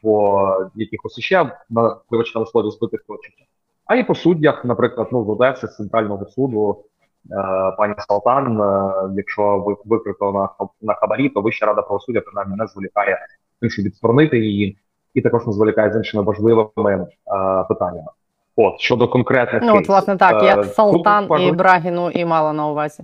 по 0.01 0.57
якихось 0.75 1.19
ще 1.19 1.51
на 1.69 1.97
вибачте 2.09 2.39
на 2.39 2.45
слові 2.45 2.71
збитих 2.71 3.03
точок. 3.07 3.33
А 3.85 3.95
і 3.95 4.03
по 4.03 4.15
суддях, 4.15 4.65
наприклад, 4.65 5.07
ну 5.11 5.25
з 5.25 5.29
Одеси, 5.29 5.67
з 5.67 5.75
центрального 5.75 6.25
суду, 6.25 6.83
е, 7.31 7.35
пані 7.77 7.93
Салтан, 7.97 8.61
е, 8.61 8.93
якщо 9.15 9.57
ви 9.57 9.75
викрито 9.85 10.31
на 10.31 10.67
на 10.81 10.93
хабарі, 10.93 11.29
то 11.29 11.41
Вища 11.41 11.65
рада 11.65 11.81
правосуддя 11.81 12.21
принаймні 12.21 12.55
не 12.55 12.67
зволікає 12.67 13.17
тим, 13.61 13.69
щоб 13.69 13.85
відсторонити 13.85 14.39
її, 14.39 14.77
і 15.13 15.21
також 15.21 15.47
не 15.47 15.53
зволікає 15.53 15.93
з 15.93 15.95
іншими 15.95 16.23
важливими 16.23 17.03
е, 17.03 17.07
питаннями. 17.69 18.07
От 18.55 18.79
щодо 18.79 19.07
конкретних 19.07 19.63
ну, 19.63 19.77
от, 19.77 19.87
власне 19.87 20.17
так. 20.17 20.43
Я 20.43 20.63
Салтан 20.63 21.27
тут 21.27 21.41
і 21.41 21.51
Брагіну 21.51 22.09
і 22.09 22.25
мала 22.25 22.53
на 22.53 22.67
увазі. 22.67 23.03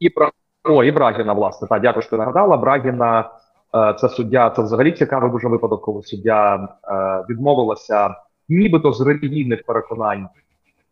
і 0.00 0.10
про 0.10 0.30
о, 0.64 0.84
і 0.84 0.92
Брагіна, 0.92 1.32
власне, 1.32 1.68
так, 1.68 1.82
дякую, 1.82 2.02
що 2.02 2.16
нагадала. 2.16 2.56
Брагіна 2.56 3.30
е, 3.74 3.94
це 3.98 4.08
суддя, 4.08 4.50
це 4.50 4.62
взагалі 4.62 4.92
цікавий 4.92 5.30
дуже 5.30 5.48
випадок, 5.48 5.82
коли 5.82 6.02
суддя 6.02 6.54
е, 6.54 7.24
відмовилася, 7.28 8.14
нібито 8.48 8.92
з 8.92 9.00
релігійних 9.00 9.62
переконань 9.66 10.28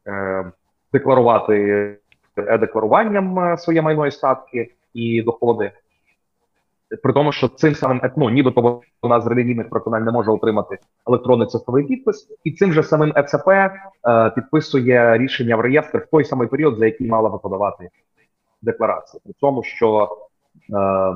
е, 0.06 0.44
декларувати 0.92 1.96
е-декларуванням 2.36 3.38
е, 3.38 3.58
своє 3.58 3.82
майно 3.82 4.06
і 4.06 4.10
статки 4.10 4.72
і 4.94 5.22
доходи. 5.22 5.72
При 7.02 7.12
тому, 7.12 7.32
що 7.32 7.48
цим 7.48 7.74
самим 7.74 8.00
ну, 8.16 8.30
нібито 8.30 8.80
вона 9.02 9.20
з 9.20 9.26
релігійних 9.26 9.70
переконань 9.70 10.04
не 10.04 10.10
може 10.10 10.30
отримати 10.30 10.78
електронний 11.08 11.48
цифровий 11.48 11.84
підпис, 11.84 12.28
і 12.44 12.52
цим 12.52 12.72
же 12.72 12.82
самим 12.82 13.12
ЕЦП 13.16 13.48
е, 13.48 13.70
підписує 14.34 15.18
рішення 15.18 15.56
в 15.56 15.60
реєстр 15.60 15.98
в 15.98 16.06
той 16.10 16.24
самий 16.24 16.48
період, 16.48 16.78
за 16.78 16.86
який 16.86 17.08
мала 17.08 17.30
би 17.30 17.38
подавати 17.38 17.88
декларації. 18.62 19.20
При 19.24 19.32
тому, 19.40 19.62
що 19.62 20.08
е, 20.74 21.14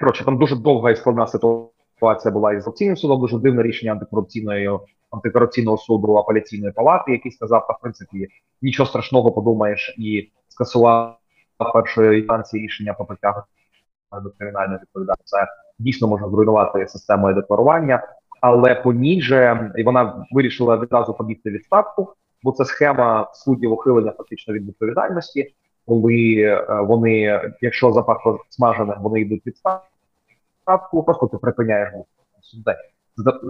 коротше, 0.00 0.24
там 0.24 0.38
дуже 0.38 0.56
довга 0.56 0.90
і 0.90 0.96
складна 0.96 1.26
ситуація 1.26 2.32
була 2.32 2.52
із 2.52 2.64
Конституційним 2.64 2.96
судом, 2.96 3.20
дуже 3.20 3.38
дивне 3.38 3.62
рішення 3.62 3.92
антикорупційної 3.92 4.70
антикорупційного 5.10 5.78
суду 5.78 6.16
апеляційної 6.16 6.72
палати, 6.72 7.12
який 7.12 7.32
сказав, 7.32 7.66
та 7.66 7.72
в 7.72 7.80
принципі 7.80 8.28
нічого 8.62 8.88
страшного 8.88 9.32
подумаєш, 9.32 9.94
і 9.98 10.30
скасував 10.48 11.16
першої 11.72 12.20
інстанції 12.20 12.64
рішення 12.64 12.94
про 12.94 13.06
притягнення 13.06 13.44
до 14.22 14.30
кримінальної 14.30 14.78
відповідальності. 14.80 15.24
Це 15.24 15.46
дійсно 15.78 16.08
може 16.08 16.24
зруйнувати 16.30 16.88
систему 16.88 17.32
декларування, 17.32 18.02
але 18.40 18.74
по 18.74 18.92
ній 18.92 19.22
же 19.22 19.72
і 19.76 19.82
вона 19.82 20.26
вирішила 20.30 20.76
відразу 20.76 21.14
побігти 21.14 21.50
відставку, 21.50 22.14
бо 22.42 22.52
це 22.52 22.64
схема 22.64 23.30
суддів 23.34 23.72
ухилення 23.72 24.12
фактично 24.12 24.54
від 24.54 24.66
відповідальності 24.66 25.54
коли 25.90 26.34
е, 26.34 26.80
вони, 26.82 27.40
якщо 27.60 27.92
запахло 27.92 28.38
смажене, 28.48 28.96
вони 29.00 29.20
йдуть 29.20 29.46
відставку, 29.46 31.02
просто 31.04 31.26
ти 31.26 31.36
припиняєш 31.36 31.88
суддей. 32.40 32.74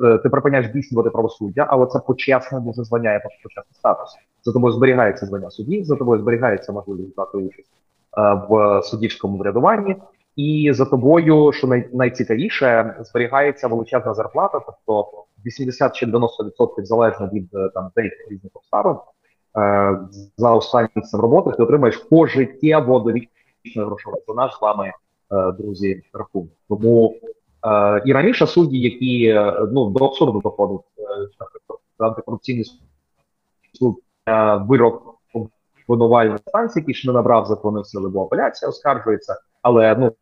Е, 0.05 0.19
ти 0.19 0.29
припиняєш 0.29 0.67
здійснювати 0.67 1.11
правосуддя, 1.11 1.67
але 1.69 1.87
це 1.87 1.99
почесне 1.99 2.61
дуже 2.61 2.85
звання, 2.85 3.13
як 3.13 3.23
почесний 3.23 3.75
статус. 3.75 4.17
За 4.43 4.53
тобою 4.53 4.73
зберігається 4.73 5.27
звання 5.27 5.51
судді, 5.51 5.85
за 5.85 5.97
тобою 5.97 6.21
зберігається 6.21 6.73
можливість 6.73 7.17
брати 7.17 7.39
участь 7.39 7.71
е, 8.19 8.43
в 8.49 8.83
суддівському 8.83 9.39
врядуванні, 9.39 9.97
і 10.37 10.71
за 10.75 10.85
тобою, 10.85 11.53
що 11.53 11.67
най, 11.67 11.89
найцікавіше, 11.93 12.97
зберігається 13.01 13.69
величезна 13.69 14.15
зарплата, 14.15 14.61
тобто 14.67 15.25
80 15.47 15.97
чи 15.97 16.07
90% 16.07 16.85
залежно 16.85 17.31
від 17.33 17.51
там 17.75 17.91
деяких 17.97 18.27
різних 18.31 18.53
обставин. 18.55 18.97
Е, 19.59 19.99
за 20.37 20.55
останнім 20.55 20.89
роботи, 21.13 21.51
ти 21.57 21.63
отримаєш 21.63 21.97
пожиттєво 21.97 22.99
довічне 22.99 23.85
грошове. 23.85 24.17
Це 24.27 24.35
наш 24.35 24.55
з 24.55 24.61
вами, 24.61 24.93
е, 25.33 25.53
друзі, 25.53 26.03
рахунок. 26.13 26.49
Тому 26.69 27.15
е, 27.67 28.03
і 28.07 28.13
раніше 28.13 28.47
судді, 28.47 28.79
які 28.79 29.35
ну 29.73 29.91
до 29.91 30.05
абсурду 30.05 30.43
наприклад, 30.45 31.81
антикорупційний 31.99 32.65
суд 33.73 33.97
вирок 34.69 35.15
обвинувальної 35.89 36.39
станції, 36.39 36.83
який 36.83 36.95
ще 36.95 37.09
не 37.09 37.15
набрав 37.15 37.47
законної 37.47 37.85
сили, 37.85 38.09
бо 38.09 38.23
апеляція 38.23 38.69
оскаржується, 38.69 39.37
але 39.63 39.97
ну 39.97 40.13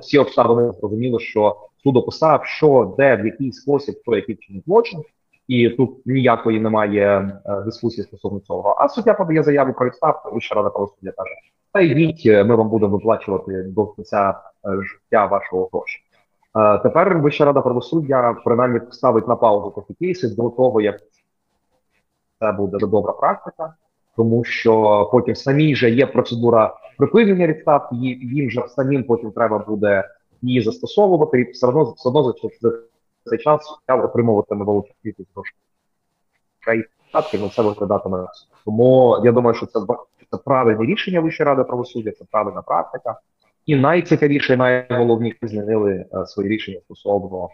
всі 0.00 0.18
обставини 0.18 0.72
зрозуміло, 0.72 1.18
що 1.18 1.56
суд 1.82 1.96
описав, 1.96 2.44
що 2.44 2.94
де 2.98 3.16
в 3.16 3.26
який 3.26 3.52
спосіб, 3.52 3.94
хто 4.02 4.16
який 4.16 4.36
чинить 4.36 4.64
злочин 4.64 5.02
і 5.48 5.70
тут 5.70 6.06
ніякої 6.06 6.60
немає 6.60 7.38
е, 7.46 7.62
дискусії 7.64 8.04
стосовно 8.04 8.40
цього. 8.40 8.76
А 8.78 8.88
суддя 8.88 9.14
подає 9.14 9.42
заяву 9.42 9.72
про 9.72 9.86
відставку, 9.86 10.34
Вища 10.34 10.54
рада 10.54 10.70
правосуддя 10.70 11.12
каже, 11.16 11.30
та 11.72 11.80
йдіть, 11.80 12.22
е, 12.26 12.44
ми 12.44 12.54
вам 12.54 12.68
будемо 12.68 12.96
виплачувати 12.96 13.62
до 13.62 13.86
кінця 13.86 14.30
е, 14.30 14.82
життя 14.82 15.26
вашого 15.26 15.68
гроші. 15.72 16.02
Тепер 16.82 17.18
Вища 17.18 17.44
рада 17.44 17.60
правосуддя 17.60 18.36
принаймні 18.44 18.80
ставить 18.90 19.28
на 19.28 19.36
паузу 19.36 19.70
такі 19.76 19.94
кейси 19.94 20.28
до 20.28 20.50
того, 20.50 20.80
як 20.80 21.00
це 22.40 22.52
буде 22.52 22.78
добра 22.86 23.12
практика. 23.12 23.74
тому 24.16 24.44
що 24.44 25.08
потім 25.12 25.34
самі 25.34 25.76
же 25.76 25.90
є 25.90 26.06
процедура 26.06 26.74
припинення 26.98 27.46
відставки, 27.46 27.96
їм 28.22 28.50
же 28.50 28.68
самим 28.68 29.04
потім 29.04 29.30
треба 29.30 29.58
буде 29.58 30.04
її 30.42 30.60
застосовувати, 30.60 31.40
і 31.40 31.50
все 31.50 31.66
одно 31.66 31.84
все 31.84 32.08
одно 32.08 32.34
цей 33.26 33.38
час 33.38 33.78
я 33.88 33.96
отримуватиме 33.96 34.64
велику 34.64 34.88
кількість 35.02 35.28
грошей. 35.34 35.54
Статки, 37.08 37.38
ну 37.38 37.48
це 37.48 37.62
виглядатиме. 37.62 38.26
Тому 38.64 39.20
я 39.24 39.32
думаю, 39.32 39.54
що 39.54 39.66
це, 39.66 39.80
це 40.30 40.36
правильне 40.44 40.84
рішення 40.84 41.20
Вищої 41.20 41.46
ради 41.46 41.64
правосуддя, 41.64 42.10
це 42.10 42.24
правильна 42.30 42.62
практика. 42.62 43.20
І 43.66 43.76
найцікавіше, 43.76 44.54
і 44.54 44.56
найголовніше 44.56 45.38
змінили 45.42 46.04
е, 46.14 46.26
свої 46.26 46.48
рішення 46.48 46.80
стосовно, 46.84 47.48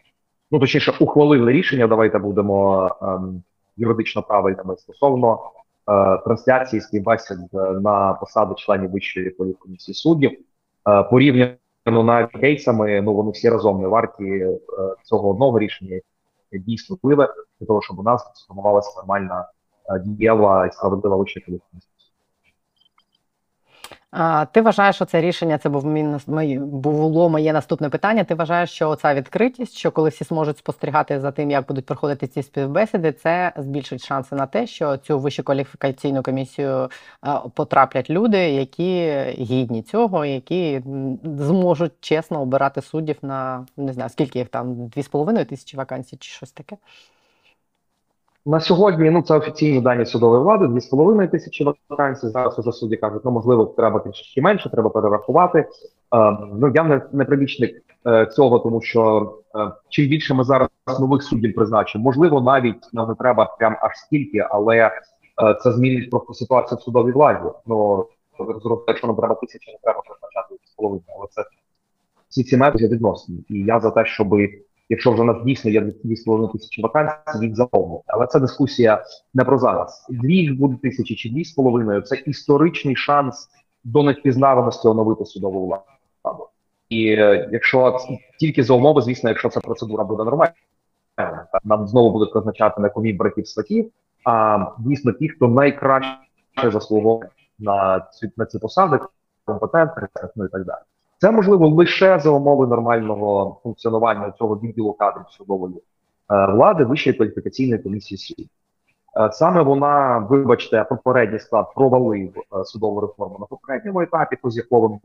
ну 0.50 0.58
точніше, 0.58 0.92
ухвалили 1.00 1.52
рішення. 1.52 1.86
Давайте 1.86 2.18
будемо 2.18 2.90
ем, 3.02 3.42
юридично 3.76 4.22
правильними 4.22 4.76
стосовно 4.76 5.38
е, 5.88 6.18
трансляції 6.24 6.80
співбесід 6.80 7.38
е, 7.54 7.56
на 7.56 8.12
посади 8.12 8.54
членів 8.56 8.90
Вищої 8.90 9.30
кваліфкомісії 9.30 9.94
суддів. 9.94 10.30
Е, 10.88 11.02
порівняно 11.02 11.52
навіть 11.86 12.30
кейсами, 12.30 13.02
ну 13.02 13.14
вони 13.14 13.30
всі 13.30 13.48
разом 13.48 13.80
не 13.80 13.88
варті 13.88 14.24
е, 14.24 14.58
цього 15.02 15.30
одного 15.30 15.58
рішення, 15.58 16.00
дійсно 16.52 16.96
впливе 16.96 17.34
для 17.60 17.66
того, 17.66 17.82
щоб 17.82 17.98
у 17.98 18.02
нас 18.02 18.30
сформувалася 18.34 19.00
нормальна 19.00 19.48
е, 19.90 20.02
дієва 20.06 20.66
і 20.66 20.72
справедлива 20.72 21.16
вища 21.16 21.40
кваліфкомісія. 21.40 21.91
Ти 24.52 24.60
вважаєш, 24.60 24.96
що 24.96 25.04
це 25.04 25.20
рішення 25.20 25.58
це 25.58 25.68
був 25.68 25.86
мій, 25.86 26.58
було 26.58 27.28
моє 27.28 27.52
наступне 27.52 27.88
питання. 27.88 28.24
Ти 28.24 28.34
вважаєш, 28.34 28.70
що 28.70 28.96
ця 28.96 29.14
відкритість, 29.14 29.76
що 29.76 29.90
коли 29.90 30.08
всі 30.08 30.24
зможуть 30.24 30.58
спостерігати 30.58 31.20
за 31.20 31.30
тим, 31.30 31.50
як 31.50 31.66
будуть 31.66 31.86
проходити 31.86 32.26
ці 32.26 32.42
співбесіди, 32.42 33.12
це 33.12 33.52
збільшить 33.56 34.04
шанси 34.04 34.36
на 34.36 34.46
те, 34.46 34.66
що 34.66 34.96
цю 34.96 35.18
вищу 35.18 35.42
кваліфікаційну 35.42 36.22
комісію 36.22 36.90
потраплять 37.54 38.10
люди, 38.10 38.38
які 38.38 39.10
гідні 39.38 39.82
цього, 39.82 40.24
які 40.24 40.82
зможуть 41.24 41.92
чесно 42.00 42.42
обирати 42.42 42.82
суддів 42.82 43.16
на 43.22 43.66
не 43.76 43.92
знаю 43.92 44.10
скільки 44.10 44.38
їх 44.38 44.48
там 44.48 44.86
дві 44.88 45.02
з 45.02 45.08
половиною 45.08 45.46
тисячі 45.46 45.76
вакансій 45.78 46.16
чи 46.16 46.30
щось 46.30 46.52
таке. 46.52 46.76
На 48.46 48.60
сьогодні 48.60 49.10
ну 49.10 49.22
це 49.22 49.34
офіційні 49.34 49.80
дані 49.80 50.06
судової 50.06 50.42
влади, 50.42 50.64
2,5 50.64 51.30
тисячі 51.30 51.66
вакансій. 51.88 52.28
Зараз 52.28 52.58
уже 52.58 52.72
судді 52.72 52.96
кажуть, 52.96 53.22
ну 53.24 53.30
можливо, 53.30 53.66
треба 53.66 54.00
трішки 54.00 54.42
менше, 54.42 54.70
треба 54.70 54.90
перерахувати. 54.90 55.58
Е, 55.58 55.68
ну 56.54 56.72
я 56.74 56.84
не, 56.84 57.02
не 57.12 57.24
прибічник 57.24 57.82
е, 58.06 58.26
цього, 58.26 58.58
тому 58.58 58.80
що 58.80 59.32
е, 59.54 59.70
чим 59.88 60.08
більше 60.08 60.34
ми 60.34 60.44
зараз 60.44 60.68
нових 61.00 61.22
суддів 61.22 61.54
призначимо, 61.54 62.04
можливо, 62.04 62.40
навіть 62.40 62.88
нам 62.92 63.08
не 63.08 63.14
треба 63.14 63.56
прям 63.58 63.76
аж 63.80 63.96
стільки, 63.96 64.46
але 64.50 64.76
е, 64.76 64.90
це 65.62 65.72
змінить 65.72 66.10
просто 66.10 66.34
ситуацію 66.34 66.78
в 66.78 66.82
судовій 66.82 67.12
владі. 67.12 67.48
Ну 67.66 68.06
якщо 68.88 69.06
нам 69.06 69.16
треба 69.16 69.34
тисячі, 69.34 69.72
не 69.72 69.78
треба 69.82 70.02
призначати 70.02 70.54
2,5, 70.78 71.00
але 71.18 71.26
це 71.30 71.44
всі 72.28 72.44
ці 72.44 72.56
методи 72.56 72.88
відносні. 72.88 73.44
І 73.48 73.58
я 73.58 73.80
за 73.80 73.90
те, 73.90 74.04
щоби 74.04 74.48
якщо 74.92 75.12
вже 75.12 75.22
у 75.22 75.24
нас 75.24 75.36
дійсно 75.44 75.70
є 75.70 75.80
2,5 75.80 76.52
тисячі 76.52 76.82
вакансій, 76.82 77.46
їх 77.46 77.56
заповнити. 77.56 78.04
Але 78.06 78.26
це 78.26 78.40
дискусія 78.40 79.04
не 79.34 79.44
про 79.44 79.58
зараз. 79.58 80.06
Дві 80.10 80.50
буде 80.50 80.76
тисячі 80.82 81.14
чи 81.14 81.30
дві 81.30 81.44
з 81.44 81.52
половиною 81.52 82.00
це 82.00 82.16
історичний 82.16 82.96
шанс 82.96 83.48
до 83.84 84.02
невпізнаваності 84.02 84.88
оновити 84.88 85.24
судову 85.24 85.66
владу. 85.66 86.48
І 86.88 87.08
е, 87.08 87.48
якщо 87.52 87.98
тільки 88.40 88.64
за 88.64 88.74
умови, 88.74 89.02
звісно, 89.02 89.28
якщо 89.28 89.48
ця 89.48 89.60
процедура 89.60 90.04
буде 90.04 90.24
нормальна, 90.24 90.54
нам 91.64 91.86
знову 91.86 92.12
будуть 92.12 92.32
призначати 92.32 92.80
не 92.80 92.88
комів 92.88 93.16
братів 93.16 93.48
сватів, 93.48 93.90
а 94.24 94.66
дійсно 94.78 95.12
ті, 95.12 95.28
хто 95.28 95.48
найкраще 95.48 96.70
заслуговує 96.72 97.28
на 97.58 98.00
ці 98.12 98.30
на 98.36 98.46
ці 98.46 98.58
посади, 98.58 98.98
компетентних, 99.44 100.08
ну 100.36 100.44
і 100.44 100.48
так 100.48 100.64
далі. 100.64 100.82
Це 101.22 101.30
можливо 101.30 101.68
лише 101.68 102.18
за 102.18 102.30
умови 102.30 102.66
нормального 102.66 103.60
функціонування 103.62 104.32
цього 104.38 104.56
відділу 104.56 104.92
кадрів 104.92 105.24
судової 105.30 105.74
е, 105.76 105.80
влади 106.46 106.84
Вищої 106.84 107.16
кваліфікаційної 107.16 107.82
комісії 107.82 108.18
суддів. 108.18 108.48
Е, 109.16 109.32
Саме 109.32 109.62
вона, 109.62 110.18
вибачте, 110.18 110.84
попередній 110.84 111.38
склад 111.38 111.74
провалив 111.74 112.32
е, 112.36 112.64
судову 112.64 113.00
реформу 113.00 113.36
на 113.40 113.46
попередньому 113.46 114.00
етапі, 114.00 114.36
з 114.44 114.56
якого 114.56 115.00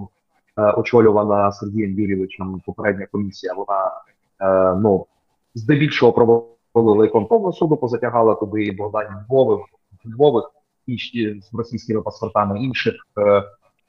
очолювана 0.78 1.52
Сергієм 1.52 2.00
Юрійовичем 2.00 2.62
попередня 2.66 3.08
комісія. 3.12 3.54
Вона 3.54 3.92
ну 4.82 5.06
здебільшого 5.56 6.14
провалила 6.14 7.06
і 7.06 7.10
контрольного 7.10 7.54
суду, 7.54 7.78
позатягала 7.78 8.36
туди 8.36 8.64
і 8.64 8.72
Богдані 8.72 9.10
Львових, 9.30 9.60
Львових 10.06 10.52
і 10.88 10.98
з 11.42 11.54
російськими 11.54 12.02
паспортами 12.02 12.60
інших 12.60 12.96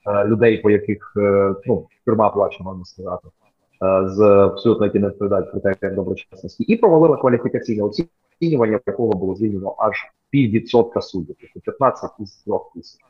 людей, 0.07 0.57
по 0.57 0.69
яких 0.69 1.13
е, 1.17 1.55
ну 1.65 1.87
тюрма 2.05 2.29
плаче, 2.29 2.63
можна 2.63 2.85
сказати, 2.85 3.27
е, 3.27 4.09
з 4.09 4.21
абсолютно 4.21 4.85
які 4.85 4.99
не 4.99 5.07
відповідають 5.07 5.51
критеріям 5.51 5.95
доброчесності, 5.95 6.63
і 6.63 6.75
провалила 6.75 7.17
кваліфікаційне 7.17 7.83
оцінювання, 7.83 8.79
якого 8.87 9.13
було 9.13 9.35
звільнено 9.35 9.75
аж 9.77 9.95
піввідсотка 10.29 11.01
суддів, 11.01 11.35
тобто 11.39 11.59
15 11.59 12.11
із 12.19 12.35
3 12.35 12.53
тисяч, 12.75 13.01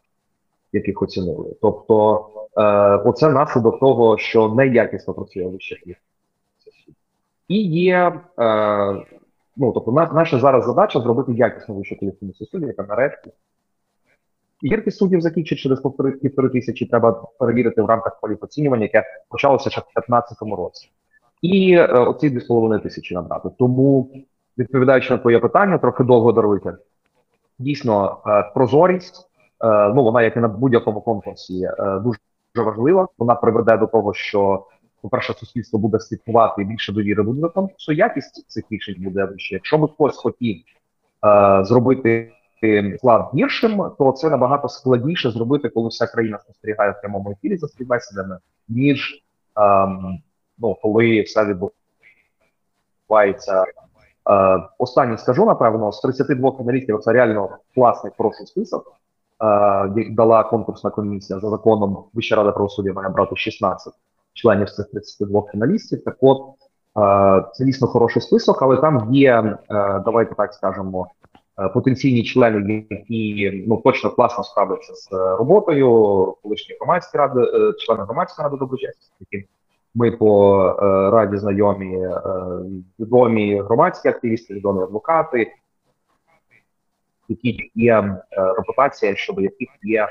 яких 0.73 1.01
оцінили. 1.01 1.55
Тобто, 1.61 2.25
е, 2.57 2.61
оце 2.95 3.29
наслідок 3.29 3.79
того, 3.79 4.17
що 4.17 4.49
неякісно 4.49 5.13
працює 5.13 5.47
вища. 5.47 5.75
І 7.47 7.61
є, 7.67 8.21
е, 8.39 9.05
ну 9.57 9.71
тобто, 9.71 9.91
на, 9.91 10.11
наша 10.13 10.39
зараз 10.39 10.65
задача 10.65 10.99
зробити 10.99 11.33
якісну 11.33 11.75
вищу 11.75 11.99
кваліфікацію 11.99 12.47
суддів, 12.47 12.67
яка 12.67 12.83
нарешті 12.83 13.31
Гіркість 14.63 14.97
суддів 14.97 15.21
закінчить 15.21 15.59
через 15.59 15.79
півтори 15.81 16.11
півтори 16.11 16.49
тисячі. 16.49 16.85
Треба 16.85 17.27
перевірити 17.39 17.81
в 17.81 17.85
рамках 17.85 18.19
кваліфоцінювання, 18.19 18.83
яке 18.83 19.03
почалося 19.29 19.69
ще 19.69 19.81
в 19.81 19.83
2015 19.83 20.37
році, 20.41 20.91
і 21.41 21.73
е, 21.73 21.85
оці 21.85 22.29
2,5 22.29 22.83
тисячі 22.83 23.15
набрати. 23.15 23.49
Тому, 23.59 24.11
відповідаючи 24.57 25.13
на 25.13 25.17
твоє 25.17 25.39
питання, 25.39 25.77
трохи 25.77 26.03
довго 26.03 26.31
даруйте. 26.31 26.77
Дійсно, 27.59 28.17
е, 28.27 28.51
прозорість, 28.53 29.29
е, 29.63 29.89
ну 29.95 30.03
вона, 30.03 30.21
як 30.21 30.35
і 30.35 30.39
на 30.39 30.47
будь-якому 30.47 31.01
конкурсі, 31.01 31.63
е, 31.63 32.01
дуже 32.03 32.19
важлива. 32.55 33.07
Вона 33.17 33.35
приведе 33.35 33.77
до 33.77 33.87
того, 33.87 34.13
що, 34.13 34.65
по-перше, 35.01 35.33
суспільство 35.33 35.79
буде 35.79 35.99
слідкувати 35.99 36.63
більше 36.63 36.93
довіри 36.93 37.23
буде 37.23 37.47
конкурсу. 37.47 37.91
Якість 37.91 38.49
цих 38.49 38.63
рішень 38.69 38.95
буде 38.97 39.25
вище. 39.25 39.55
Якщо 39.55 39.77
би 39.77 39.87
хтось 39.87 40.17
хотів 40.17 40.57
е, 41.25 41.63
зробити 41.63 42.31
склад 42.97 43.29
гіршим, 43.35 43.91
то 43.97 44.11
це 44.11 44.29
набагато 44.29 44.69
складніше 44.69 45.31
зробити, 45.31 45.69
коли 45.69 45.89
вся 45.89 46.07
країна 46.07 46.39
спостерігає 46.39 46.91
в 46.91 47.01
прямому 47.01 47.31
ефірі 47.31 47.57
за 47.57 47.67
співбесідами, 47.67 48.37
ніж 48.69 49.23
ем, 49.55 50.19
ну, 50.57 50.77
коли 50.81 51.21
все 51.21 51.45
відбувається. 53.09 53.63
Е, 54.29 54.59
останнє 54.77 55.17
скажу, 55.17 55.45
напевно, 55.45 55.91
з 55.91 56.01
32 56.01 56.51
фіналістів 56.57 56.99
це 56.99 57.11
реально 57.13 57.49
класний 57.75 58.13
хороший 58.17 58.45
список. 58.45 58.93
Е, 59.43 60.05
дала 60.09 60.43
конкурсна 60.43 60.89
комісія 60.89 61.39
за 61.39 61.49
законом 61.49 62.03
Вища 62.13 62.35
рада 62.35 62.51
правосуддя 62.51 62.93
має 62.93 63.09
брати 63.09 63.35
16 63.35 63.93
членів 64.33 64.69
з 64.69 64.75
цих 64.75 64.89
32 64.91 65.43
фіналістів. 65.51 66.03
Так 66.03 66.17
от 66.21 66.41
е, 66.97 67.45
це 67.53 67.65
дійсно 67.65 67.87
хороший 67.87 68.21
список, 68.21 68.61
але 68.61 68.77
там 68.77 69.13
є, 69.13 69.33
е, 69.33 69.57
давайте 70.05 70.35
так 70.35 70.53
скажемо, 70.53 71.07
е, 71.07 71.18
потенційні 71.67 72.23
члени, 72.23 72.85
які 72.89 73.63
ну 73.67 73.77
точно 73.77 74.09
класно 74.09 74.43
справляться 74.43 74.93
з 74.93 75.13
е, 75.13 75.15
роботою, 75.15 75.89
колишні 76.43 76.75
громадські 76.79 77.17
ради, 77.17 77.41
е, 77.41 77.73
члени 77.73 78.03
громадської 78.03 78.43
ради 78.43 78.57
доброчесності, 78.57 79.13
які 79.19 79.47
ми 79.95 80.11
по 80.11 80.59
е, 80.69 81.09
раді 81.11 81.37
знайомі, 81.37 81.95
е, 81.95 82.21
відомі 82.99 83.61
громадські 83.61 84.09
активісти, 84.09 84.53
відомі 84.53 84.83
адвокати, 84.83 85.51
які 87.29 87.71
є 87.75 87.93
е, 87.97 88.17
репутація, 88.57 89.15
щодо 89.15 89.41
яких 89.41 89.69
є 89.83 90.07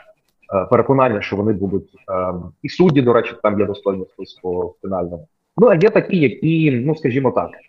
е, 0.55 0.65
переконання, 0.71 1.21
що 1.21 1.37
вони 1.37 1.53
будуть 1.53 1.95
е, 2.11 2.35
і 2.63 2.69
судді, 2.69 3.03
до 3.03 3.13
речі, 3.13 3.35
там 3.43 3.61
є 3.61 3.67
достойні 3.67 4.07
списку 4.07 4.75
фінальному. 4.83 5.29
Ну 5.57 5.67
а 5.69 5.75
є 5.75 5.91
такі, 5.91 6.19
які, 6.19 6.71
ну 6.71 6.97
скажімо 6.97 7.31
так, 7.31 7.51
е, 7.51 7.68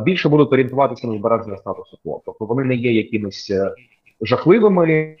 більше 0.00 0.28
будуть 0.28 0.52
орієнтуватися 0.52 1.06
на 1.06 1.18
збереження 1.18 1.56
статусу 1.56 1.98
КВО. 2.02 2.22
Тобто 2.26 2.44
вони 2.44 2.64
не 2.64 2.74
є 2.74 2.92
якимись 2.92 3.50
е, 3.50 3.74
жахливими 4.20 5.16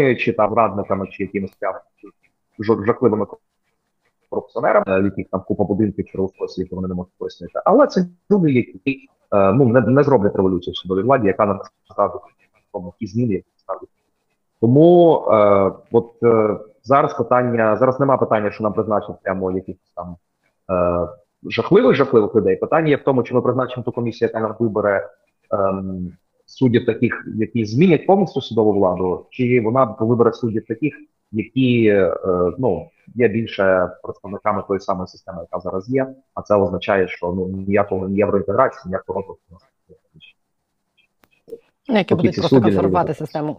е, 0.00 0.16
чи 0.16 0.32
там 0.32 0.54
радниками, 0.54 1.06
чи 1.06 1.22
якимись 1.22 1.50
прям 1.50 1.74
жахливими 2.58 3.26
корупціонерами, 4.30 4.84
е, 4.88 5.04
яких 5.04 5.26
там 5.30 5.42
купа 5.48 5.64
будинків 5.64 6.06
через 6.06 6.30
спосіб, 6.30 6.68
вони 6.70 6.88
не 6.88 6.94
можуть 6.94 7.12
пояснити. 7.18 7.60
Але 7.64 7.86
це 7.86 8.06
люди, 8.30 8.52
які 8.52 9.08
е, 9.32 9.52
ну 9.52 9.68
не, 9.68 9.80
не 9.80 10.02
зроблять 10.02 10.36
революцію 10.36 10.72
в 10.72 10.76
судовій 10.76 11.02
владі, 11.02 11.26
яка 11.26 11.46
нам 11.46 11.60
насправді 11.88 12.18
ті 12.98 13.06
зміни, 13.06 13.34
які 13.34 13.46
ставлять. 13.56 13.88
Тому 14.60 15.16
е, 15.30 15.72
от 15.92 16.12
е, 16.22 16.58
зараз 16.82 17.14
питання, 17.14 17.76
зараз 17.76 18.00
нема 18.00 18.16
питання, 18.16 18.50
що 18.50 18.62
нам 18.62 18.72
призначать 18.72 19.22
прямо 19.22 19.52
якихось 19.52 19.92
там 19.94 20.16
е, 20.70 21.08
жахливих 21.44 21.96
жахливих 21.96 22.34
людей. 22.34 22.56
Питання 22.56 22.88
є 22.88 22.96
в 22.96 23.02
тому, 23.02 23.22
чи 23.22 23.34
ми 23.34 23.42
призначимо 23.42 23.82
ту 23.82 23.92
комісію, 23.92 24.28
яка 24.28 24.40
нам 24.40 24.56
вибере 24.58 25.10
ем, 25.50 26.12
суддів 26.46 26.86
таких, 26.86 27.26
які 27.34 27.64
змінять 27.64 28.06
повністю 28.06 28.40
судову 28.40 28.72
владу, 28.72 29.26
чи 29.30 29.60
вона 29.60 29.96
вибере 30.00 30.32
суддів 30.32 30.64
таких, 30.66 30.94
які 31.32 31.86
е, 31.86 32.14
ну 32.58 32.90
є 33.14 33.28
більше 33.28 33.90
представниками 34.02 34.62
тої 34.68 34.80
самої 34.80 35.06
системи, 35.06 35.40
яка 35.40 35.60
зараз 35.60 35.88
є. 35.88 36.14
А 36.34 36.42
це 36.42 36.56
означає, 36.56 37.08
що 37.08 37.32
ну 37.32 37.46
ніякого 37.46 38.08
євроінтеграції, 38.08 38.82
ніякого 38.86 39.20
розвитку. 39.20 39.58
Ну, 41.88 41.98
які 41.98 42.14
будуть 42.14 42.36
просто 42.36 42.60
консервувати 42.60 43.14
систему. 43.14 43.56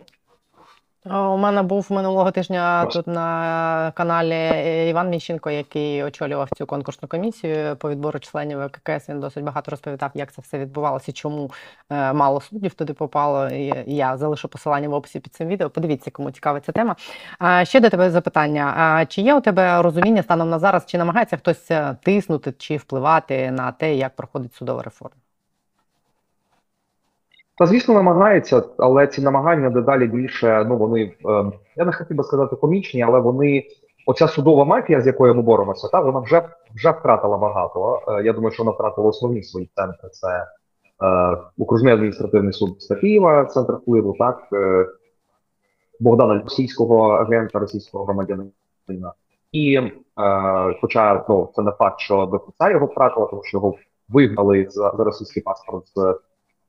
У 1.05 1.37
мене 1.37 1.63
був 1.63 1.87
минулого 1.89 2.31
тижня 2.31 2.81
Просто. 2.81 3.03
тут 3.03 3.15
на 3.15 3.91
каналі 3.95 4.89
Іван 4.89 5.09
Міщенко, 5.09 5.49
який 5.49 6.03
очолював 6.03 6.49
цю 6.57 6.65
конкурсну 6.65 7.07
комісію 7.07 7.75
по 7.75 7.89
відбору 7.89 8.19
членів 8.19 8.65
ВККС. 8.65 9.09
Він 9.09 9.19
досить 9.19 9.43
багато 9.43 9.71
розповідав, 9.71 10.11
як 10.13 10.31
це 10.31 10.41
все 10.41 10.59
відбувалося, 10.59 11.11
чому 11.11 11.51
е, 11.89 12.13
мало 12.13 12.41
суддів 12.41 12.73
туди 12.73 12.93
попало. 12.93 13.49
Я 13.85 14.17
залишу 14.17 14.47
посилання 14.47 14.89
в 14.89 14.93
описі 14.93 15.19
під 15.19 15.33
цим 15.33 15.47
відео. 15.47 15.69
Подивіться, 15.69 16.11
кому 16.11 16.31
цікава 16.31 16.59
ця 16.59 16.71
тема. 16.71 16.95
А 17.39 17.65
ще 17.65 17.79
до 17.79 17.89
тебе 17.89 18.09
запитання: 18.09 18.73
а 18.77 19.05
чи 19.05 19.21
є 19.21 19.35
у 19.35 19.41
тебе 19.41 19.81
розуміння 19.81 20.23
станом 20.23 20.49
на 20.49 20.59
зараз, 20.59 20.85
чи 20.85 20.97
намагається 20.97 21.37
хтось 21.37 21.71
е, 21.71 21.95
тиснути 22.03 22.53
чи 22.57 22.77
впливати 22.77 23.51
на 23.51 23.71
те, 23.71 23.95
як 23.95 24.15
проходить 24.15 24.53
судова 24.53 24.83
реформа? 24.83 25.24
Та 27.57 27.65
звісно, 27.65 27.93
намагається, 27.93 28.63
але 28.77 29.07
ці 29.07 29.21
намагання 29.21 29.69
дедалі 29.69 30.07
більше. 30.07 30.65
Ну 30.69 30.77
вони 30.77 31.01
е, 31.03 31.51
я 31.75 31.85
не 31.85 31.91
хотів 31.91 32.17
би 32.17 32.23
сказати 32.23 32.55
комічні, 32.55 33.01
але 33.01 33.19
вони 33.19 33.63
оця 34.05 34.27
судова 34.27 34.65
мафія, 34.65 35.01
з 35.01 35.07
якою 35.07 35.35
ми 35.35 35.41
боремося, 35.41 35.87
та 35.87 35.99
вона 35.99 36.19
вже 36.19 36.49
вже 36.75 36.91
втратила 36.91 37.37
багато. 37.37 38.01
Е, 38.07 38.23
я 38.23 38.33
думаю, 38.33 38.51
що 38.51 38.63
вона 38.63 38.75
втратила 38.75 39.07
основні 39.07 39.43
свої 39.43 39.69
центри. 39.75 40.09
Це 40.09 40.47
е, 41.03 41.37
окружний 41.57 41.93
адміністративний 41.93 42.53
суд 42.53 42.69
міста 42.69 43.45
центр 43.45 43.73
впливу, 43.73 44.15
так 44.19 44.47
е, 44.53 44.85
Богдана 45.99 46.41
російського 46.41 47.09
агента, 47.09 47.59
російського 47.59 48.05
громадянина. 48.05 48.51
І 49.51 49.75
е, 49.75 49.91
хоча 50.81 51.25
ну 51.29 51.51
це 51.55 51.61
не 51.61 51.71
факт, 51.71 51.99
що 51.99 52.27
кінця 52.27 52.73
його 52.73 52.85
втратила, 52.85 53.27
тому 53.27 53.43
що 53.43 53.57
його 53.57 53.75
вигнали 54.09 54.67
за, 54.69 54.93
за 54.97 55.03
російський 55.03 55.43
паспорт 55.43 55.87
з 55.95 56.19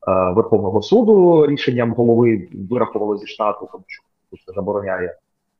Верховного 0.07 0.81
суду 0.81 1.45
рішенням 1.47 1.93
голови 1.93 2.47
вирахували 2.69 3.17
зі 3.17 3.27
штату, 3.27 3.69
тому 3.71 3.83
що 3.87 4.03
це 4.45 4.53
забороняє 4.53 5.15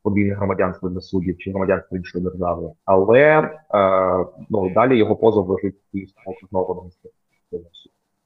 подвійне 0.08 0.36
громадянство 0.36 0.90
для 0.90 1.02
суддів 1.02 1.38
чи 1.38 1.52
громадянство 1.52 1.98
іншої 1.98 2.24
держави. 2.24 2.72
Але 2.86 3.20
е, 3.20 4.26
ну 4.50 4.74
далі 4.74 4.98
його 4.98 5.16
позов 5.16 5.50
лежить 5.50 5.76
в 5.94 6.30
окружного 6.30 6.90
суду. 7.52 7.66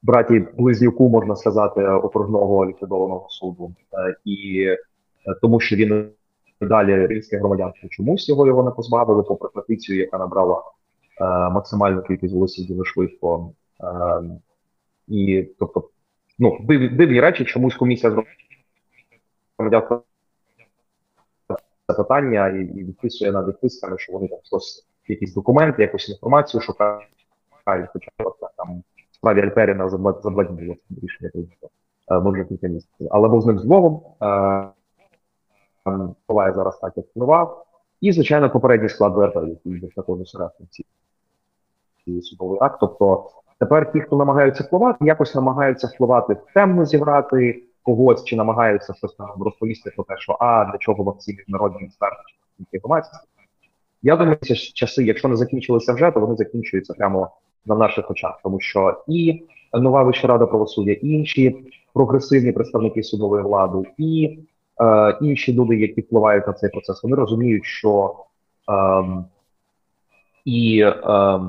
Браті 0.02 0.46
близнюку 0.58 1.08
можна 1.08 1.36
сказати 1.36 1.84
окружного 1.84 2.66
ліквідованого 2.66 3.26
суду, 3.28 3.74
е, 3.92 4.16
і 4.24 4.62
е, 4.62 4.78
тому, 5.42 5.60
що 5.60 5.76
він 5.76 6.10
далі 6.60 7.06
рівське 7.06 7.38
громадянство 7.38 7.88
чомусь 7.88 8.28
його 8.28 8.46
його 8.46 8.62
не 8.62 8.70
позбавили, 8.70 9.22
попри 9.22 9.48
петицію, 9.54 9.98
яка 9.98 10.18
набрала 10.18 10.62
е, 11.20 11.24
максимальну 11.50 12.02
кількість 12.02 12.34
голосів 12.34 12.66
дуже 12.66 12.84
швидко. 12.84 13.52
Е, 13.80 14.22
і 15.08 15.48
тобто 15.58 15.88
ну, 16.38 16.58
див, 16.60 16.96
дивні 16.96 17.20
речі, 17.20 17.44
чомусь 17.44 17.74
комісія 17.74 18.12
з 18.12 18.24
громадянства 19.58 20.02
це 21.86 21.94
питання 21.94 22.48
і, 22.48 22.60
і 22.62 22.84
відписує 22.84 23.32
на 23.32 23.44
відписками, 23.44 23.98
що 23.98 24.12
вони 24.12 24.28
там 24.28 24.38
хтось 24.44 24.86
якісь 25.08 25.34
документи, 25.34 25.82
якусь 25.82 26.08
інформацію 26.08 26.60
шукають, 26.60 27.08
хоча 27.92 28.10
там 28.56 28.82
в 29.10 29.14
справі 29.14 29.42
Альперіна 29.42 29.88
за 29.88 29.98
два 29.98 30.20
за 30.22 30.30
два 30.30 30.44
дні 30.44 30.62
було 30.62 30.76
рішення 31.02 31.30
прийнято. 31.30 31.68
Е, 32.10 32.20
Ми 32.20 32.32
вже 32.32 32.44
кілька 32.44 32.68
місяців. 32.68 33.08
Але 33.10 33.28
був 33.28 33.42
з 33.42 33.46
ним 33.46 33.58
зловом. 33.58 34.02
Ховає 36.26 36.52
зараз 36.52 36.78
так, 36.78 36.92
як 36.96 37.06
впливав. 37.06 37.66
І, 38.00 38.12
звичайно, 38.12 38.50
попередній 38.50 38.88
склад 38.88 39.12
ВРП, 39.14 39.36
який 39.36 39.90
також 39.96 40.20
осередком 40.20 40.66
цієї 42.04 42.22
судовий 42.22 42.58
акт. 42.62 42.76
Тобто 42.80 43.30
Тепер 43.62 43.92
ті, 43.92 44.00
хто 44.00 44.16
намагаються 44.16 44.64
впливати, 44.64 45.04
якось 45.04 45.34
намагаються 45.34 45.86
впливати 45.86 46.36
темно 46.54 46.84
зіграти 46.84 47.62
когось, 47.82 48.24
чи 48.24 48.36
намагаються 48.36 48.94
щось 48.94 49.14
там 49.14 49.42
розповісти 49.42 49.90
про 49.96 50.04
те, 50.04 50.14
що 50.18 50.36
а 50.40 50.64
для 50.64 50.78
чого 50.78 51.04
вам 51.04 51.18
ці 51.18 51.36
міжнародні 51.38 51.84
експерти 51.84 52.16
чи 52.58 52.64
інформації. 52.72 53.20
Я 54.02 54.16
думаю, 54.16 54.36
ці 54.36 54.54
часи, 54.54 55.04
якщо 55.04 55.28
не 55.28 55.36
закінчилися 55.36 55.92
вже, 55.92 56.10
то 56.10 56.20
вони 56.20 56.36
закінчуються 56.36 56.94
прямо 56.94 57.30
на 57.66 57.74
наших 57.74 58.10
очах, 58.10 58.40
тому 58.42 58.60
що 58.60 59.02
і 59.08 59.42
нова 59.72 60.02
Вища 60.02 60.28
рада 60.28 60.46
правосуддя, 60.46 60.92
і 60.92 61.08
інші 61.08 61.56
прогресивні 61.94 62.52
представники 62.52 63.02
судової 63.02 63.42
влади, 63.42 63.88
і 63.98 64.38
е, 64.80 65.18
інші 65.20 65.54
люди, 65.54 65.76
які 65.76 66.00
впливають 66.00 66.46
на 66.46 66.52
цей 66.52 66.70
процес, 66.70 67.02
вони 67.02 67.16
розуміють, 67.16 67.64
що 67.64 68.14
е, 68.70 69.04
і 70.44 70.80
е, 70.80 71.40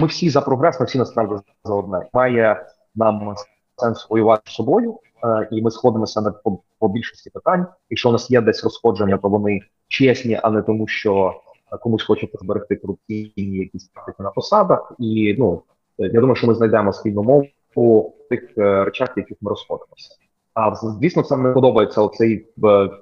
ми 0.00 0.06
всі 0.06 0.30
за 0.30 0.40
прогрес, 0.40 0.80
ми 0.80 0.86
всі 0.86 0.98
насправді 0.98 1.34
за 1.64 1.74
одне. 1.74 2.06
Має 2.12 2.66
нам 2.94 3.34
сенс 3.76 4.06
воювати 4.10 4.42
з 4.46 4.54
собою, 4.54 4.98
е, 5.24 5.48
і 5.52 5.62
ми 5.62 5.70
сходимося 5.70 6.20
на 6.20 6.30
по, 6.30 6.58
по 6.78 6.88
більшості 6.88 7.30
питань. 7.30 7.66
Якщо 7.90 8.08
у 8.08 8.12
нас 8.12 8.30
є 8.30 8.40
десь 8.40 8.64
розходження, 8.64 9.18
то 9.18 9.28
вони 9.28 9.60
чесні, 9.88 10.40
а 10.42 10.50
не 10.50 10.62
тому, 10.62 10.86
що 10.86 11.34
комусь 11.80 12.04
хочеться 12.04 12.38
зберегти 12.40 12.76
корупційні 12.76 13.56
якісь 13.56 13.88
практики 13.88 14.22
на 14.22 14.30
посадах. 14.30 14.92
І 14.98 15.36
ну 15.38 15.62
я 15.98 16.20
думаю, 16.20 16.36
що 16.36 16.46
ми 16.46 16.54
знайдемо 16.54 16.92
спільну 16.92 17.22
мову 17.22 17.46
у 17.74 18.10
тих 18.30 18.58
е, 18.58 18.84
речах, 18.84 19.12
яких 19.16 19.36
ми 19.40 19.48
розходимося. 19.48 20.16
А 20.54 20.74
звісно, 20.74 21.22
це 21.22 21.36
не 21.36 21.52
подобається 21.52 22.00
оцей 22.00 22.46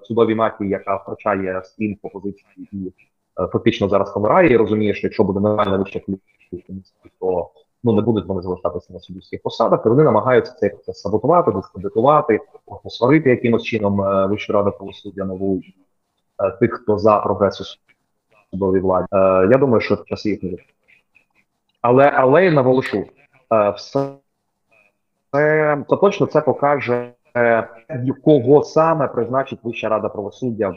судовій 0.02 0.34
мафії, 0.34 0.70
яка 0.70 0.96
втрачає 0.96 1.62
по 2.02 2.08
позиції 2.08 2.68
і 2.72 2.92
е, 3.40 3.46
фактично 3.46 3.88
зараз 3.88 4.12
помирає, 4.12 4.52
і 4.52 4.56
розуміє, 4.56 4.94
що 4.94 5.06
якщо 5.06 5.24
буде 5.24 5.40
нормальна 5.40 5.76
вища 5.76 6.00
то 7.20 7.50
ну 7.82 7.92
не 7.92 8.02
будуть 8.02 8.26
вони 8.26 8.42
залишатися 8.42 8.92
на 8.92 9.00
суддівських 9.00 9.42
посадах, 9.42 9.86
вони 9.86 10.02
намагаються 10.02 10.52
цей 10.52 10.70
процес 10.70 11.00
саботувати, 11.00 11.52
дискредитувати, 11.52 12.40
посварити 12.82 13.30
якимось 13.30 13.62
чином 13.62 14.00
е, 14.00 14.26
Вищу 14.26 14.52
раду 14.52 14.72
правосуддя 14.72 15.24
нову 15.24 15.60
е, 16.42 16.50
тих, 16.50 16.74
хто 16.74 16.98
за 16.98 17.18
прогрес 17.18 17.60
у 17.60 17.64
судовій 18.50 18.80
владі. 18.80 19.06
Е, 19.12 19.48
Я 19.50 19.58
думаю, 19.58 19.80
що 19.80 19.96
часи 19.96 20.30
їх 20.30 20.42
не. 20.42 20.56
Але 21.80 22.12
але 22.14 22.44
я 22.44 22.50
наголошу, 22.50 23.04
все 23.76 24.12
це 25.32 25.84
точно 25.88 26.26
це 26.26 26.40
покаже, 26.40 27.12
кого 28.24 28.62
саме 28.62 29.08
призначить 29.08 29.58
Вища 29.62 29.88
рада 29.88 30.08
правосуддя 30.08 30.74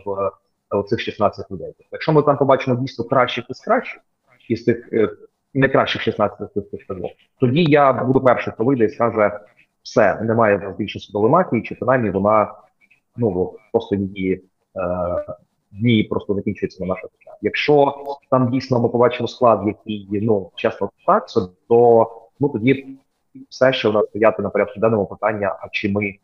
в 0.71 0.83
цих 0.83 0.99
16 0.99 1.51
людей. 1.51 1.73
Якщо 1.91 2.13
ми 2.13 2.21
там 2.21 2.37
побачимо 2.37 2.75
дійсно 2.75 3.05
кращих 3.05 3.45
із 3.49 3.59
кращих 3.59 4.01
із 4.47 4.63
тих 4.63 4.89
е, 5.55 5.59
найкращих 5.59 6.01
16 6.01 6.51
списків 6.51 6.79
ТЗО. 6.85 7.09
Тоді 7.39 7.63
я 7.63 7.93
буду 7.93 8.21
перший, 8.21 8.53
хто 8.53 8.63
вийде 8.63 8.85
і 8.85 8.89
скаже, 8.89 9.39
все, 9.83 10.21
немає 10.21 10.57
в 10.57 10.61
нас 10.61 10.77
більше 10.77 10.99
судової 10.99 11.61
чи 11.61 11.75
принаймні 11.75 12.09
вона 12.09 12.53
ну 13.17 13.55
просто 13.71 13.95
її 13.95 14.33
е, 14.33 14.41
дні 15.71 16.03
просто 16.03 16.35
закінчується 16.35 16.83
на 16.83 16.89
наших 16.89 17.09
очах. 17.19 17.37
Якщо 17.41 17.95
там 18.29 18.51
дійсно 18.51 18.79
ми 18.79 18.89
побачимо 18.89 19.27
склад, 19.27 19.67
який 19.67 20.07
ну 20.11 20.51
чесно 20.55 20.89
так, 21.05 21.25
то 21.67 22.11
ну 22.39 22.49
тоді 22.49 22.97
все, 23.49 23.73
що 23.73 23.91
в 23.91 23.93
нас 23.93 24.05
стояти 24.05 24.41
на 24.41 24.49
порядку 24.49 24.79
денному 24.79 25.05
питання, 25.05 25.55
а 25.61 25.69
чи 25.71 25.89
ми 25.89 26.15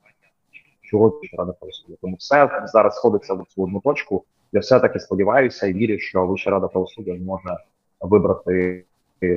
чого 0.81 1.21
рада 1.37 1.51
правосуддя. 1.51 1.95
Тому 2.01 2.15
все 2.15 2.65
зараз 2.65 2.95
сходиться 2.95 3.33
в 3.33 3.45
цю 3.47 3.63
одну 3.63 3.79
точку. 3.79 4.23
Я 4.51 4.59
все 4.59 4.79
таки 4.79 4.99
сподіваюся 4.99 5.67
і 5.67 5.73
вірю, 5.73 5.99
що 5.99 6.25
Вища 6.25 6.49
рада 6.49 6.67
правосуддя 6.67 7.17
зможе 7.17 7.57
вибрати 8.01 8.85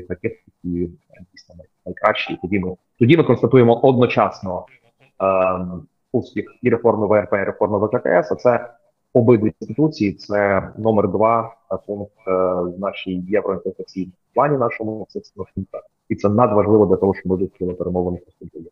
таких, 0.09 0.33
які 0.47 0.91
дійсно 1.33 1.55
найкращі. 1.87 2.33
І 2.33 2.37
тоді 2.43 2.59
ми 2.59 2.77
тоді 2.99 3.17
ми 3.17 3.25
констатуємо 3.25 3.81
одночасно 3.81 4.67
ем, 5.21 5.83
успіх 6.13 6.45
і 6.63 6.71
реформи 6.71 7.07
ВРП, 7.07 7.33
і 7.33 7.45
реформи 7.45 7.79
ВККС. 7.79 8.33
А 8.33 8.35
це 8.35 8.75
обидві 9.13 9.53
інституції. 9.61 10.13
Це 10.13 10.69
номер 10.79 11.09
два 11.09 11.57
пункт 11.87 12.13
е, 12.29 12.31
в 12.55 12.79
нашій 12.79 13.25
євроінтеграційній 13.29 14.13
плані 14.35 14.57
нашому 14.57 15.07
це 15.09 15.21
І 16.09 16.15
це 16.15 16.29
надважливо 16.29 16.87
для 16.87 16.97
того, 16.97 17.15
щоб 17.15 17.33
вивчили 17.33 17.75
перемовини 17.75 18.19
поступили. 18.19 18.67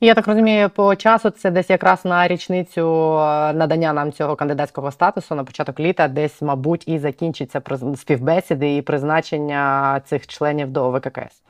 Я 0.00 0.14
так 0.14 0.28
розумію, 0.28 0.70
по 0.70 0.96
часу 0.96 1.30
це 1.30 1.50
десь 1.50 1.70
якраз 1.70 2.04
на 2.04 2.28
річницю 2.28 3.12
е, 3.18 3.52
надання 3.52 3.92
нам 3.92 4.12
цього 4.12 4.36
кандидатського 4.36 4.90
статусу 4.90 5.34
на 5.34 5.44
початок 5.44 5.80
літа, 5.80 6.08
десь, 6.08 6.42
мабуть, 6.42 6.88
і 6.88 6.98
закінчиться 6.98 7.62
співбесіди 7.96 8.76
і 8.76 8.82
призначення 8.82 10.00
цих 10.04 10.26
членів 10.26 10.70
до 10.70 10.90
ВККС. 10.90 11.42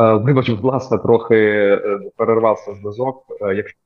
Е, 0.00 0.12
вибач, 0.12 0.50
будь 0.50 0.64
ласка, 0.64 0.98
трохи 0.98 1.78
перервався 2.16 2.74
зв'язок. 2.74 3.26
Якщо 3.40 3.78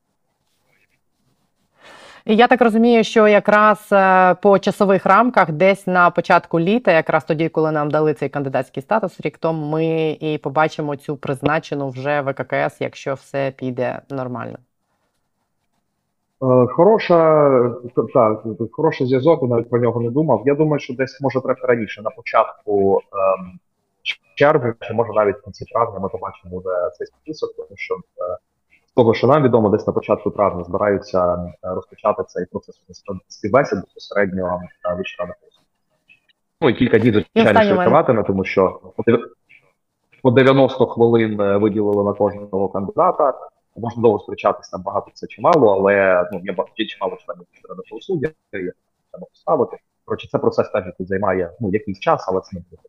І 2.29 2.37
Я 2.37 2.47
так 2.47 2.63
розумію, 2.63 3.05
що 3.05 3.29
якраз 3.29 3.89
е, 3.93 4.35
по 4.35 4.59
часових 4.59 5.07
рамках, 5.07 5.53
десь 5.53 5.87
на 5.87 6.11
початку 6.11 6.61
літа, 6.61 6.93
якраз 6.93 7.25
тоді, 7.25 7.49
коли 7.49 7.73
нам 7.73 7.91
дали 7.91 8.15
цей 8.15 8.29
кандидатський 8.29 8.83
статус, 8.83 9.21
рік 9.21 9.39
тому 9.39 9.67
ми 9.67 10.11
і 10.21 10.39
побачимо 10.39 10.97
цю 10.97 11.17
призначену 11.17 11.89
вже 11.89 12.21
ВККС, 12.21 12.81
якщо 12.81 13.15
все 13.15 13.53
піде 13.57 14.01
нормально. 14.11 14.59
Е, 16.43 16.67
Хороша, 16.67 17.51
так, 18.15 18.43
хороший 18.73 19.07
зв'язок, 19.07 19.43
навіть 19.43 19.71
про 19.71 19.81
нього 19.81 20.01
не 20.01 20.11
думав. 20.11 20.43
Я 20.47 20.55
думаю, 20.55 20.81
що 20.81 20.95
десь 20.95 21.21
може 21.21 21.41
трохи 21.41 21.67
раніше, 21.67 22.03
на 22.03 22.11
початку 22.11 23.01
ем, 23.13 23.59
червня, 24.35 24.75
чи 24.81 24.95
може 24.95 25.13
навіть 25.13 25.41
кінці 25.45 25.65
травня 25.65 25.99
ми 25.99 26.09
побачимо 26.09 26.59
вже 26.59 26.91
цей 26.99 27.07
список, 27.07 27.57
тому 27.57 27.77
що 27.77 27.95
е, 27.95 27.99
того, 28.99 29.15
що 29.15 29.27
нам 29.27 29.43
відомо, 29.43 29.69
десь 29.69 29.87
на 29.87 29.93
початку 29.93 30.31
травня 30.31 30.65
збираються 30.65 31.35
е, 31.35 31.49
розпочати 31.63 32.23
цей 32.27 32.47
процес 32.47 32.83
співбесід 33.29 33.81
безпосередньо 33.81 34.47
е, 34.47 34.69
ради. 34.89 35.03
Ну 36.61 36.71
і 36.71 36.75
кілька 36.75 36.99
дій, 36.99 37.11
звичайно, 37.11 37.77
триватиме, 37.77 38.23
тому 38.23 38.45
що 38.45 38.81
по 38.97 39.03
дев- 39.03 40.33
90 40.35 40.87
хвилин 40.87 41.41
е, 41.41 41.57
виділили 41.57 42.05
на 42.05 42.13
кожного 42.13 42.69
кандидата. 42.69 43.35
Можна 43.77 44.03
довго 44.03 44.19
сперечатись 44.19 44.69
там 44.69 44.83
багато 44.83 45.11
це 45.15 45.27
чи 45.27 45.43
мало, 45.43 45.75
але 45.75 46.25
ну 46.33 46.41
є 46.45 46.53
багато 46.53 46.85
чимало 46.85 47.17
членів 47.27 47.47
правосуддя, 47.89 48.29
треба 48.51 49.27
поставити. 49.31 49.77
Коротше, 50.05 50.29
це 50.29 50.39
процес 50.39 50.71
теж 50.71 50.85
займає 50.99 51.51
ну 51.61 51.71
якийсь 51.71 52.01
час, 52.01 52.25
але 52.29 52.41
це 52.41 52.57
не 52.57 52.63
буде. 52.71 52.83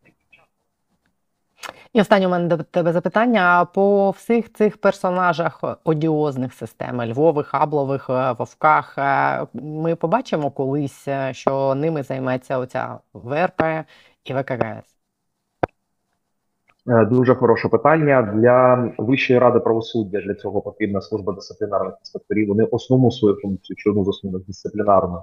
І 1.92 2.00
останнє 2.00 2.26
у 2.26 2.30
мене 2.30 2.48
до 2.48 2.56
тебе 2.56 2.92
запитання. 2.92 3.64
По 3.64 4.10
всіх 4.10 4.52
цих 4.52 4.76
персонажах 4.76 5.64
одіозних 5.84 6.52
систем 6.52 7.02
Львових, 7.02 7.46
Хаблових, 7.46 8.10
е, 8.10 8.32
Вовках, 8.38 8.98
е, 8.98 9.46
ми 9.54 9.94
побачимо 9.96 10.50
колись, 10.50 11.08
е, 11.08 11.34
що 11.34 11.74
ними 11.74 12.02
займеться 12.02 12.58
оця 12.58 12.98
ВРП 13.14 13.62
і 14.24 14.34
ВККС. 14.34 14.96
Е, 16.88 17.04
Дуже 17.04 17.34
хороше 17.34 17.68
питання 17.68 18.22
для 18.22 18.88
Вищої 18.98 19.38
ради 19.38 19.60
правосуддя. 19.60 20.20
Для 20.20 20.34
цього 20.34 20.60
потрібна 20.60 21.00
служба 21.00 21.32
дисциплінарних 21.32 21.94
інспекторів. 22.00 22.48
Вони 22.48 22.64
основну 22.64 23.10
свою 23.10 23.36
функцію, 23.42 23.76
чи 23.76 23.90
одну 23.90 24.04
з 24.04 24.08
основних 24.08 24.46
дисциплінарну 24.46 25.22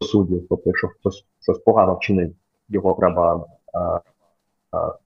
суддів. 0.00 0.46
Тобто, 0.48 0.70
якщо 0.70 0.88
хтось 0.88 1.24
щось 1.42 1.58
погано 1.58 1.94
вчинив, 1.94 2.32
його 2.68 2.96
треба 2.98 3.46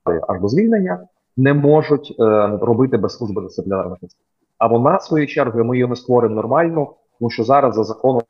е, 0.07 0.39
до 0.41 0.49
звільнення, 0.49 1.09
не 1.37 1.55
можуть 1.55 2.17
е, 2.21 2.25
робити 2.47 2.97
без 2.97 3.17
служби 3.17 3.43
дисциплінарних 3.43 3.99
інспекторів. 4.03 4.49
А 4.59 4.67
вона, 4.67 5.01
свою 5.01 5.27
чергу, 5.27 5.65
ми 5.65 5.77
її 5.77 5.89
не 5.89 5.97
створимо 5.97 6.35
нормально, 6.35 6.93
тому 7.19 7.31
що 7.31 7.45
зараз 7.45 7.75
за 7.75 7.85
законом 7.85 8.23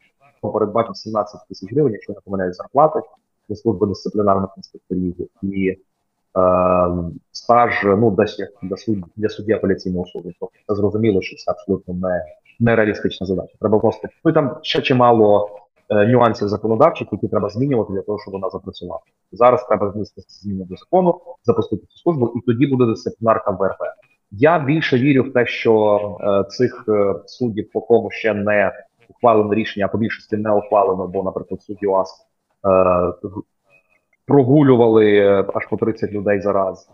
передбачено 0.53 0.95
17 0.95 1.41
тисяч 1.49 1.73
гривень, 1.73 1.93
якщо 1.93 2.13
не 2.13 2.19
помиляюсь, 2.25 2.57
зарплати 2.57 3.01
для 3.49 3.57
служби 3.57 3.87
дисциплінарних 3.87 4.51
інспекторів 4.57 5.15
і 5.43 5.69
е, 5.69 5.79
стаж 7.33 7.83
ну 7.85 8.11
десь 8.11 8.43
для 8.63 8.77
суд 8.77 8.99
для 9.17 9.29
судді 9.29 9.53
апеляційного 9.53 10.07
суду. 10.07 10.31
Тобто 10.41 10.75
зрозуміло, 10.75 11.23
що 11.23 11.37
це 11.37 11.51
абсолютно 11.51 11.95
не 11.95 12.25
нереалістична 12.61 13.27
задача. 13.27 13.55
Треба 13.61 13.79
просто 13.79 14.09
ну 14.25 14.31
і 14.31 14.35
там 14.35 14.57
ще 14.63 14.83
чимало 14.83 15.49
нюансів 15.91 16.49
законодавчих, 16.49 17.09
які 17.13 17.29
треба 17.29 17.49
змінювати 17.49 17.93
для 17.93 18.03
того, 18.03 18.19
щоб 18.19 18.33
вона 18.33 18.51
запрацювала. 18.51 19.01
Зараз 19.33 19.67
треба 19.67 19.89
внести 19.89 20.23
зміни 20.29 20.65
до 20.65 20.77
закону, 20.77 21.21
запустити 21.45 21.87
цю 21.87 21.99
службу, 21.99 22.33
і 22.37 22.41
тоді 22.47 22.67
буде 22.67 22.87
дисциплінарка 22.87 23.51
ВРП. 23.51 23.81
Я 24.31 24.59
більше 24.59 24.99
вірю 24.99 25.23
в 25.23 25.33
те, 25.33 25.47
що 25.47 25.99
е, 26.21 26.51
цих 26.51 26.85
е, 26.89 27.15
суддів, 27.27 27.71
по 27.73 27.81
кому 27.81 28.11
ще 28.11 28.35
не 28.35 28.73
ухвалено 29.09 29.55
рішення, 29.55 29.87
а 29.87 29.89
по 29.89 29.99
більшості 29.99 30.37
не 30.37 30.53
ухвалено, 30.53 31.09
бо, 31.09 31.23
наприклад, 31.23 31.63
судді 31.63 31.87
УАС 31.87 32.27
е, 32.67 33.31
прогулювали 34.31 35.17
е, 35.17 35.45
аж 35.55 35.67
по 35.67 35.77
30 35.77 36.13
людей 36.13 36.41
за 36.41 36.53
раз 36.53 36.89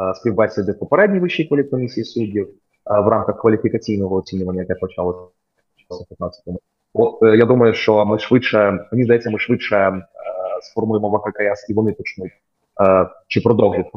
е, 0.00 0.14
співбесіди 0.14 0.72
попередній 0.72 1.20
вищій 1.20 1.44
кваліфкомісії 1.44 2.04
суддів 2.04 2.48
е, 2.48 3.00
в 3.00 3.08
рамках 3.08 3.40
кваліфікаційного 3.40 4.16
оцінювання, 4.16 4.60
яке 4.60 4.74
почалося 4.74 5.18
в 5.90 6.22
15-му. 6.22 6.60
От 6.94 7.22
е, 7.22 7.36
я 7.36 7.44
думаю, 7.44 7.74
що 7.74 8.04
ми 8.04 8.18
швидше, 8.18 8.86
мені 8.92 9.04
здається, 9.04 9.30
ми 9.30 9.38
швидше 9.38 9.76
е, 9.76 10.02
сформуємо 10.62 11.10
ВККС 11.10 11.70
і 11.70 11.74
вони 11.74 11.92
почнуть 11.92 12.32
е, 12.80 13.08
чи 13.28 13.40
продовжать 13.40 13.90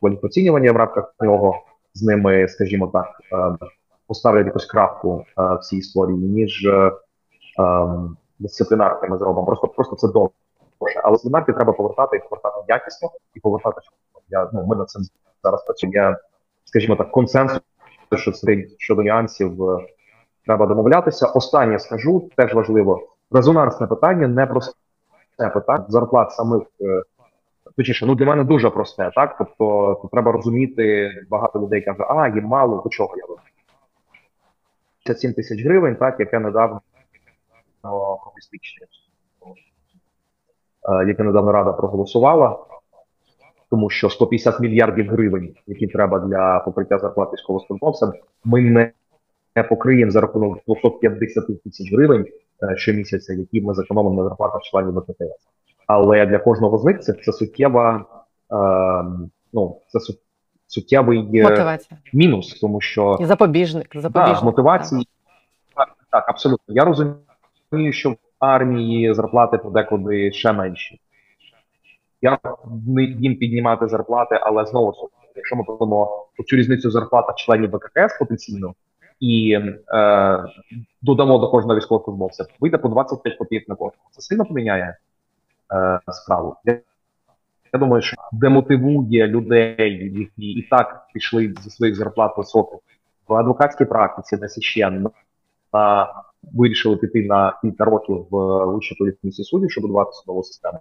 кваліфікаційнення 0.00 0.72
в 0.72 0.76
рамках 0.76 1.14
нього 1.20 1.54
з 1.94 2.02
ними, 2.02 2.48
скажімо 2.48 2.86
так, 2.86 3.08
е, 3.32 3.66
поставлять 4.06 4.46
якусь 4.46 4.66
крапку 4.66 5.24
е, 5.38 5.42
в 5.54 5.58
цій 5.58 5.76
історії, 5.76 6.18
ніж 6.18 6.66
е, 6.66 6.70
е, 6.70 6.92
дисциплінарки 8.38 9.08
ми 9.08 9.18
зробимо. 9.18 9.46
Просто 9.46 9.68
просто 9.68 9.96
це 9.96 10.08
довго. 10.08 10.30
Але 11.04 11.12
дисциплінарки 11.12 11.52
треба 11.52 11.72
повертати 11.72 12.16
і 12.16 12.20
повертати 12.20 12.56
якісно 12.68 13.10
і 13.34 13.40
повертати. 13.40 13.80
Я 14.28 14.50
ну 14.52 14.66
ми 14.66 14.76
над 14.76 14.90
цим 14.90 15.02
зараз 15.44 15.64
працюємо. 15.64 15.94
Я, 15.94 16.18
скажімо 16.64 16.96
так, 16.96 17.10
консенсус 17.10 17.60
що 18.16 18.32
щодо 18.78 19.02
нюансів 19.02 19.70
е, 19.70 19.86
треба 20.44 20.66
домовлятися. 20.66 21.26
Останнє 21.26 21.78
скажу 21.78 22.30
теж 22.36 22.54
важливо. 22.54 23.08
Резонансне 23.30 23.86
питання 23.86 24.28
не 24.28 24.46
просте 24.46 24.72
питання 25.54 25.84
зарплат 25.88 26.32
самих. 26.32 26.62
е, 26.80 27.02
Точніше, 27.76 28.06
ну 28.06 28.14
для 28.14 28.26
мене 28.26 28.44
дуже 28.44 28.70
просте, 28.70 29.10
так? 29.14 29.36
Тобто 29.38 29.98
тут 30.02 30.10
треба 30.10 30.32
розуміти, 30.32 31.10
багато 31.30 31.60
людей 31.60 31.80
каже, 31.80 32.04
а 32.08 32.28
їм 32.28 32.44
мало, 32.44 32.80
до 32.84 32.88
чого 32.88 33.16
я 33.16 33.22
роблю? 33.22 33.42
57 35.04 35.32
тисяч 35.32 35.64
гривень, 35.64 35.96
так, 35.96 36.20
яке 36.20 36.38
недавно 36.38 36.80
комуністичне, 38.24 38.86
е, 40.88 41.08
яке 41.08 41.22
недавно 41.22 41.52
Рада 41.52 41.72
проголосувала, 41.72 42.58
тому 43.70 43.90
що 43.90 44.10
150 44.10 44.60
мільярдів 44.60 45.10
гривень, 45.10 45.54
які 45.66 45.86
треба 45.86 46.18
для 46.18 46.58
покриття 46.58 46.98
зарплат 46.98 47.32
військовослужбовцям, 47.32 48.12
ми 48.44 48.60
не 48.60 48.92
покриємо 49.62 50.10
за 50.10 50.20
рахунок 50.20 50.58
250 50.66 51.62
тисяч 51.62 51.92
гривень 51.92 52.26
е, 52.62 52.76
щомісяця, 52.76 53.32
які 53.32 53.60
ми 53.60 53.74
зекономимо 53.74 54.22
на 54.22 54.28
зарплатах 54.28 54.62
членів 54.62 54.98
ВКТС. 54.98 55.48
Але 55.86 56.26
для 56.26 56.38
кожного 56.38 56.78
з 56.78 56.84
них 56.84 57.00
це, 57.00 57.12
це 57.12 57.32
суттєва, 57.32 58.04
е, 58.52 59.26
ну, 59.52 59.80
це 59.88 59.98
су- 59.98 60.18
суттєвий 60.66 61.38
е, 61.38 61.42
Мотивація. 61.42 62.00
мінус, 62.12 62.60
тому 62.60 62.80
що 62.80 63.18
І 63.20 63.24
запобіжник. 63.24 63.88
запобіжник 63.94 64.34
так, 64.36 64.44
мотивації. 64.44 65.08
Так, 65.76 65.88
так, 66.10 66.28
абсолютно. 66.28 66.74
Я 66.74 66.84
розумію, 66.84 67.92
що 67.92 68.10
в 68.10 68.16
армії 68.38 69.14
зарплати 69.14 69.58
подекуди 69.58 70.32
ще 70.32 70.52
менші. 70.52 71.00
Я 72.22 72.38
не 72.86 73.02
їм 73.02 73.36
піднімати 73.36 73.88
зарплати, 73.88 74.38
але 74.42 74.66
знову 74.66 74.92
ж 74.92 74.98
таки, 75.00 75.32
якщо 75.36 75.56
ми 75.56 75.62
будемо 75.62 76.26
цю 76.46 76.56
різницю 76.56 76.90
зарплата 76.90 77.32
членів 77.32 77.70
ВККС 77.70 78.18
потенційно 78.18 78.74
і 79.20 79.58
е, 79.94 80.44
додамо 81.02 81.38
до 81.38 81.50
кожного 81.50 81.78
військовослужбовця, 81.78 82.46
вийде 82.60 82.78
по 82.78 82.88
25 82.88 83.38
копійок 83.38 83.68
на 83.68 83.74
кожного. 83.74 84.08
Це 84.10 84.22
сильно 84.22 84.44
поміняє 84.44 84.96
е, 85.72 86.00
справу. 86.12 86.56
Я, 87.72 87.78
думаю, 87.78 88.02
що 88.02 88.16
демотивує 88.32 89.26
людей, 89.26 90.18
які 90.20 90.50
і 90.50 90.62
так 90.62 91.06
пішли 91.14 91.54
зі 91.60 91.70
своїх 91.70 91.96
зарплат 91.96 92.38
високих 92.38 92.80
в 93.28 93.34
адвокатській 93.34 93.84
практиці, 93.84 94.36
де 94.36 94.48
ще 94.48 94.90
на 94.90 95.10
вирішили 96.42 96.96
піти 96.96 97.26
на 97.26 97.58
кілька 97.62 97.84
років 97.84 98.26
в 98.30 98.64
вищу 98.64 98.94
політичній 98.98 99.44
судді, 99.44 99.68
щоб 99.68 99.82
будувати 99.82 100.12
судову 100.12 100.42
систему. 100.42 100.78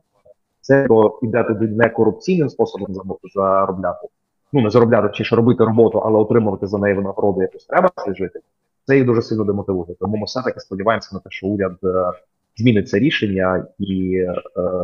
Це 0.62 0.88
то 0.88 1.20
іде 1.24 1.44
туди 1.44 1.68
не 1.68 1.90
корупційним 1.90 2.50
способом 2.50 3.20
заробляти. 3.36 4.08
Ну 4.54 4.62
не 4.62 4.70
заробляти 4.70 5.10
чи 5.14 5.24
ж 5.24 5.36
робити 5.36 5.64
роботу, 5.64 5.98
але 5.98 6.20
отримувати 6.20 6.68
за 6.68 6.78
неї 6.78 6.96
винагороду 6.96 7.42
якусь 7.42 7.66
треба 7.66 7.92
жити. 8.08 8.40
Це 8.86 8.96
їх 8.96 9.06
дуже 9.06 9.22
сильно 9.22 9.44
демотивує. 9.44 9.96
Тому 10.00 10.18
ми 10.18 10.26
все 10.26 10.42
таки 10.42 10.60
сподіваємося 10.60 11.10
на 11.14 11.20
те, 11.20 11.30
що 11.30 11.48
уряд 11.48 11.78
е, 11.84 12.12
змінить 12.58 12.90
це 12.90 13.00
рішення, 13.00 13.66
і 13.80 14.16
е, 14.16 14.34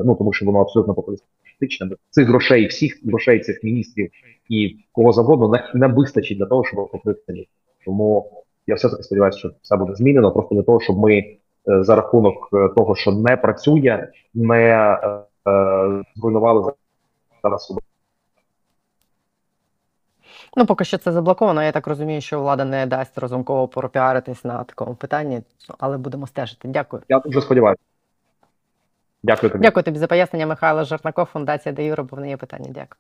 ну 0.06 0.15
тому 0.15 0.34
що 0.34 0.45
воно 0.45 0.62
абсолютно 0.62 0.93
популістичне. 0.93 1.89
Цих 2.10 2.28
грошей, 2.28 2.67
всіх 2.67 3.06
грошей 3.06 3.39
цих 3.39 3.63
міністрів 3.63 4.10
і 4.49 4.78
кого 4.91 5.12
завгодно 5.12 5.49
не, 5.49 5.71
не 5.73 5.88
вистачить 5.88 6.38
для 6.38 6.45
того, 6.45 6.63
щоб 6.65 6.91
покрити. 6.91 7.47
Тому 7.86 8.32
я 8.67 8.75
все 8.75 8.89
таки 8.89 9.04
сподіваюся, 9.04 9.39
що 9.39 9.51
все 9.62 9.78
буде 9.78 9.95
змінено 9.95 10.32
просто 10.32 10.56
для 10.56 10.63
того, 10.63 10.82
щоб 10.82 10.97
ми 10.97 11.13
е, 11.17 11.38
за 11.84 11.95
рахунок 11.95 12.49
того, 12.75 12.95
що 12.95 13.12
не 13.12 13.38
працює, 13.38 14.08
не 14.34 14.97
е, 15.47 16.04
зруйнували 16.15 16.73
зараз. 17.43 17.75
Ну, 20.56 20.65
поки 20.65 20.86
що 20.86 20.98
це 20.98 21.12
заблоковано. 21.12 21.63
Я 21.63 21.72
так 21.72 21.88
розумію, 21.88 22.22
що 22.22 22.39
влада 22.39 22.65
не 22.65 22.86
дасть 22.86 23.18
розумково 23.18 23.68
пропіаритись 23.68 24.44
на 24.44 24.63
такому 24.63 24.96
питанні, 24.96 25.41
але 25.80 25.98
будемо 25.98 26.28
стежити. 26.28 26.68
Дякую. 26.68 27.04
Я 27.10 27.20
дуже 27.20 27.41
сподіваюся. 27.41 27.82
Дякую 29.24 29.52
тобі. 29.52 29.62
Дякую 29.62 29.84
тобі 29.84 30.00
за 30.00 30.08
пояснення, 30.08 30.48
Михайло 30.48 30.84
Жернаков, 30.84 31.26
фундація 31.26 31.76
Де 31.76 31.86
Юра, 31.86 32.04
бо 32.04 32.18
в 32.18 32.20
неї 32.20 32.38
питання. 32.38 32.65
Дякую. 32.70 33.00